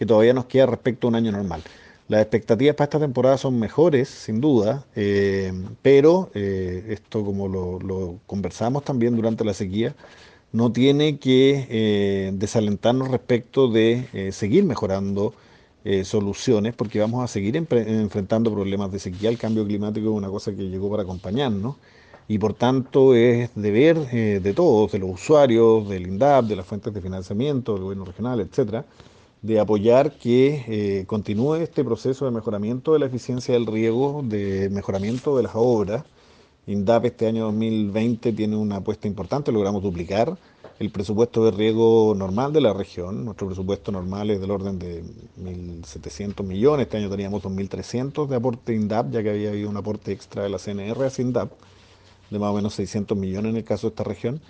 que 0.01 0.07
todavía 0.07 0.35
nos 0.35 0.47
queda 0.47 0.67
respecto 0.67 1.07
a 1.07 1.11
un 1.11 1.15
año 1.15 1.31
normal. 1.31 1.63
Las 2.09 2.23
expectativas 2.23 2.75
para 2.75 2.87
esta 2.87 2.99
temporada 2.99 3.39
son 3.39 3.61
mejores, 3.61 4.09
sin 4.09 4.41
duda, 4.41 4.85
eh, 4.97 5.53
pero 5.83 6.31
eh, 6.35 6.87
esto 6.89 7.25
como 7.25 7.47
lo, 7.47 7.79
lo, 7.79 8.19
conversamos 8.27 8.83
también 8.83 9.15
durante 9.15 9.45
la 9.45 9.55
sequía, 9.55 9.95
no 10.51 10.73
tiene 10.73 11.19
que 11.21 12.33
desalentarnos 12.35 13.09
respecto 13.09 13.69
de 13.69 14.31
seguir 14.33 14.65
mejorando 14.65 15.33
eh, 15.83 16.05
soluciones 16.05 16.75
porque 16.75 17.01
vamos 17.01 17.25
a 17.25 17.27
seguir 17.27 17.57
enfrentando 17.57 18.53
problemas 18.53 18.93
de 18.93 18.99
sequía. 18.99 19.31
El 19.31 19.39
cambio 19.39 19.65
climático 19.65 20.11
es 20.11 20.13
una 20.13 20.29
cosa 20.29 20.53
que 20.53 20.69
llegó 20.69 20.91
para 20.91 21.05
acompañarnos 21.05 21.77
y 22.29 22.39
por 22.39 22.55
tanto 22.55 23.15
es 23.15 23.51
deber 23.55 23.97
eh, 24.13 24.41
de 24.43 24.53
todos, 24.55 24.93
de 24.93 24.99
los 24.99 25.11
usuarios, 25.11 25.89
del 25.89 26.07
INDAP, 26.07 26.45
de 26.47 26.57
las 26.57 26.67
fuentes 26.67 26.93
de 26.93 27.01
financiamiento, 27.01 27.75
del 27.75 27.83
gobierno 27.83 28.05
regional, 28.05 28.41
etcétera, 28.41 28.85
de 29.43 29.59
apoyar 29.59 30.13
que 30.13 30.65
eh, 30.69 31.05
continúe 31.07 31.57
este 31.57 31.83
proceso 31.85 32.27
de 32.27 32.31
mejoramiento 32.31 32.93
de 32.93 32.99
la 32.99 33.07
eficiencia 33.07 33.55
del 33.55 33.67
riego, 33.67 34.23
de 34.25 34.69
mejoramiento 34.71 35.37
de 35.37 35.45
las 35.45 35.53
obras. 35.55 36.05
INDAP 36.67 37.07
este 37.07 37.27
año 37.27 37.45
2020 37.47 38.33
tiene 38.33 38.57
una 38.57 38.77
apuesta 38.77 39.09
importante, 39.09 39.51
logramos 39.51 39.83
duplicar 39.83 40.37
el 40.79 40.91
presupuesto 40.91 41.45
de 41.45 41.51
riego 41.51 42.15
normal 42.17 42.53
de 42.53 42.61
la 42.61 42.73
región. 42.73 43.25
Nuestro 43.25 43.47
presupuesto 43.47 43.93
normal 43.93 44.31
es 44.31 44.41
del 44.41 44.51
orden 44.51 44.79
de 44.79 45.03
1.700 45.39 46.43
millones. 46.43 46.87
Este 46.87 46.97
año 46.97 47.11
teníamos 47.11 47.43
2.300 47.43 48.27
de 48.27 48.37
aporte 48.37 48.75
INDAP, 48.75 49.11
ya 49.11 49.23
que 49.23 49.31
había 49.31 49.51
habido 49.51 49.69
un 49.69 49.77
aporte 49.77 50.13
extra 50.13 50.43
de 50.43 50.49
la 50.49 50.59
CNR 50.59 51.05
a 51.05 51.21
INDAP, 51.21 51.51
de 52.31 52.39
más 52.39 52.51
o 52.51 52.55
menos 52.55 52.75
600 52.75 53.17
millones 53.17 53.51
en 53.51 53.57
el 53.57 53.65
caso 53.65 53.89
de 53.89 53.91
esta 53.91 54.05
región. 54.05 54.41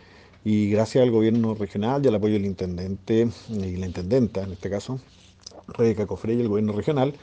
Y 0.45 0.71
gracias 0.71 1.03
al 1.03 1.11
gobierno 1.11 1.55
regional 1.55 2.05
y 2.05 2.09
al 2.09 2.15
apoyo 2.15 2.35
del 2.35 2.47
intendente 2.47 3.29
y 3.51 3.77
la 3.77 3.87
intendenta, 3.87 4.43
en 4.43 4.53
este 4.53 4.71
caso, 4.71 5.01
Rebeca 5.69 6.07
Cofre 6.07 6.35
y 6.35 6.41
el 6.41 6.49
gobierno 6.49 6.73
regional, 6.73 7.15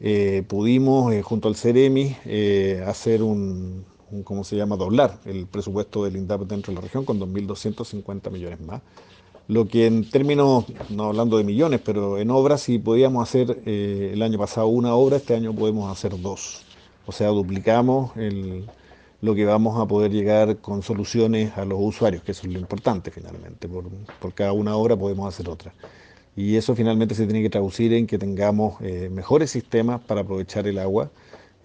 eh, 0.00 0.42
pudimos, 0.48 1.12
eh, 1.12 1.22
junto 1.22 1.48
al 1.48 1.56
CEREMI, 1.56 2.16
eh, 2.24 2.84
hacer 2.86 3.22
un, 3.22 3.84
¿cómo 4.24 4.44
se 4.44 4.56
llama?, 4.56 4.76
doblar 4.76 5.18
el 5.24 5.46
presupuesto 5.46 6.04
del 6.04 6.16
INDAP 6.16 6.42
dentro 6.42 6.72
de 6.72 6.76
la 6.76 6.80
región 6.82 7.04
con 7.04 7.20
2.250 7.20 8.30
millones 8.30 8.60
más. 8.60 8.82
Lo 9.48 9.66
que 9.66 9.86
en 9.86 10.08
términos, 10.10 10.66
no 10.90 11.04
hablando 11.04 11.38
de 11.38 11.44
millones, 11.44 11.80
pero 11.82 12.18
en 12.18 12.30
obras, 12.30 12.62
si 12.62 12.78
podíamos 12.78 13.26
hacer 13.26 13.62
eh, 13.64 14.10
el 14.12 14.22
año 14.22 14.38
pasado 14.38 14.66
una 14.66 14.94
obra, 14.94 15.16
este 15.16 15.34
año 15.34 15.54
podemos 15.54 15.90
hacer 15.90 16.20
dos. 16.20 16.64
O 17.06 17.12
sea, 17.12 17.28
duplicamos 17.28 18.12
lo 19.20 19.34
que 19.34 19.44
vamos 19.44 19.80
a 19.80 19.86
poder 19.86 20.12
llegar 20.12 20.58
con 20.58 20.82
soluciones 20.82 21.56
a 21.56 21.64
los 21.64 21.78
usuarios, 21.80 22.22
que 22.22 22.32
eso 22.32 22.46
es 22.46 22.52
lo 22.52 22.58
importante 22.58 23.10
finalmente. 23.10 23.68
Por, 23.68 23.84
por 24.20 24.34
cada 24.34 24.52
una 24.52 24.76
obra 24.76 24.96
podemos 24.96 25.32
hacer 25.32 25.48
otra. 25.48 25.72
Y 26.36 26.56
eso 26.56 26.76
finalmente 26.76 27.14
se 27.14 27.24
tiene 27.24 27.42
que 27.42 27.50
traducir 27.50 27.92
en 27.94 28.06
que 28.06 28.18
tengamos 28.18 28.80
eh, 28.80 29.08
mejores 29.10 29.50
sistemas 29.50 30.00
para 30.00 30.20
aprovechar 30.20 30.68
el 30.68 30.78
agua 30.78 31.10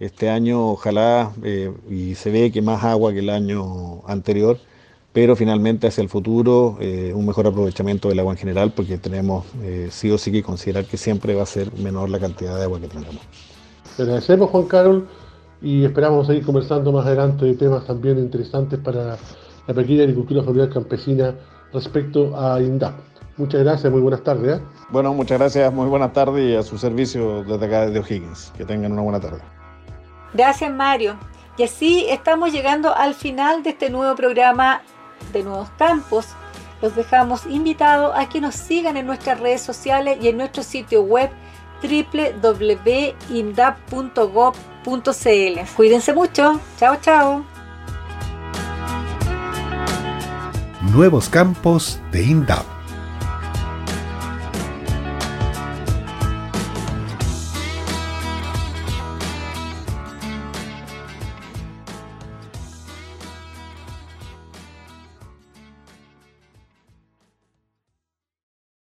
este 0.00 0.28
año 0.28 0.70
ojalá, 0.72 1.32
eh, 1.42 1.72
y 1.88 2.14
se 2.14 2.30
ve 2.30 2.50
que 2.50 2.62
más 2.62 2.82
agua 2.84 3.12
que 3.12 3.20
el 3.20 3.30
año 3.30 4.02
anterior, 4.06 4.58
pero 5.12 5.36
finalmente 5.36 5.86
hacia 5.86 6.02
el 6.02 6.08
futuro 6.08 6.76
eh, 6.80 7.12
un 7.14 7.24
mejor 7.24 7.46
aprovechamiento 7.46 8.08
del 8.08 8.18
agua 8.18 8.32
en 8.32 8.38
general, 8.38 8.72
porque 8.74 8.98
tenemos 8.98 9.46
eh, 9.62 9.88
sí 9.90 10.10
o 10.10 10.18
sí 10.18 10.32
que 10.32 10.42
considerar 10.42 10.86
que 10.86 10.96
siempre 10.96 11.34
va 11.34 11.44
a 11.44 11.46
ser 11.46 11.72
menor 11.74 12.10
la 12.10 12.18
cantidad 12.18 12.56
de 12.56 12.64
agua 12.64 12.80
que 12.80 12.88
tengamos. 12.88 13.22
agradecemos 13.96 14.50
Juan 14.50 14.64
Carol 14.64 15.08
y 15.64 15.84
esperamos 15.84 16.26
seguir 16.26 16.44
conversando 16.44 16.92
más 16.92 17.06
adelante 17.06 17.46
de 17.46 17.54
temas 17.54 17.86
también 17.86 18.18
interesantes 18.18 18.78
para 18.78 19.16
la 19.66 19.74
pequeña 19.74 20.02
agricultura 20.02 20.42
familiar 20.42 20.68
campesina 20.68 21.34
respecto 21.72 22.38
a 22.38 22.60
INDAP. 22.60 22.92
Muchas 23.38 23.62
gracias, 23.62 23.90
muy 23.90 24.02
buenas 24.02 24.22
tardes. 24.22 24.60
Bueno, 24.90 25.14
muchas 25.14 25.38
gracias, 25.38 25.72
muy 25.72 25.88
buenas 25.88 26.12
tardes 26.12 26.52
y 26.52 26.54
a 26.54 26.62
su 26.62 26.76
servicio 26.76 27.42
desde 27.44 27.64
acá 27.64 27.86
de 27.86 27.98
O'Higgins. 27.98 28.52
Que 28.58 28.66
tengan 28.66 28.92
una 28.92 29.00
buena 29.00 29.20
tarde. 29.20 29.40
Gracias 30.34 30.70
Mario. 30.70 31.16
Y 31.56 31.62
así 31.62 32.04
estamos 32.10 32.52
llegando 32.52 32.94
al 32.94 33.14
final 33.14 33.62
de 33.62 33.70
este 33.70 33.88
nuevo 33.88 34.14
programa 34.14 34.82
de 35.32 35.44
Nuevos 35.44 35.70
Campos. 35.78 36.26
Los 36.82 36.94
dejamos 36.94 37.46
invitados 37.46 38.12
a 38.14 38.28
que 38.28 38.42
nos 38.42 38.54
sigan 38.54 38.98
en 38.98 39.06
nuestras 39.06 39.40
redes 39.40 39.62
sociales 39.62 40.18
y 40.20 40.28
en 40.28 40.36
nuestro 40.36 40.62
sitio 40.62 41.00
web 41.02 41.30
www.indap.gov.cl. 41.82 44.73
Cuídense 45.76 46.12
mucho. 46.12 46.60
Chao, 46.78 46.96
chao. 47.00 47.44
Nuevos 50.92 51.28
Campos 51.28 51.98
de 52.12 52.22
INDAP 52.22 52.73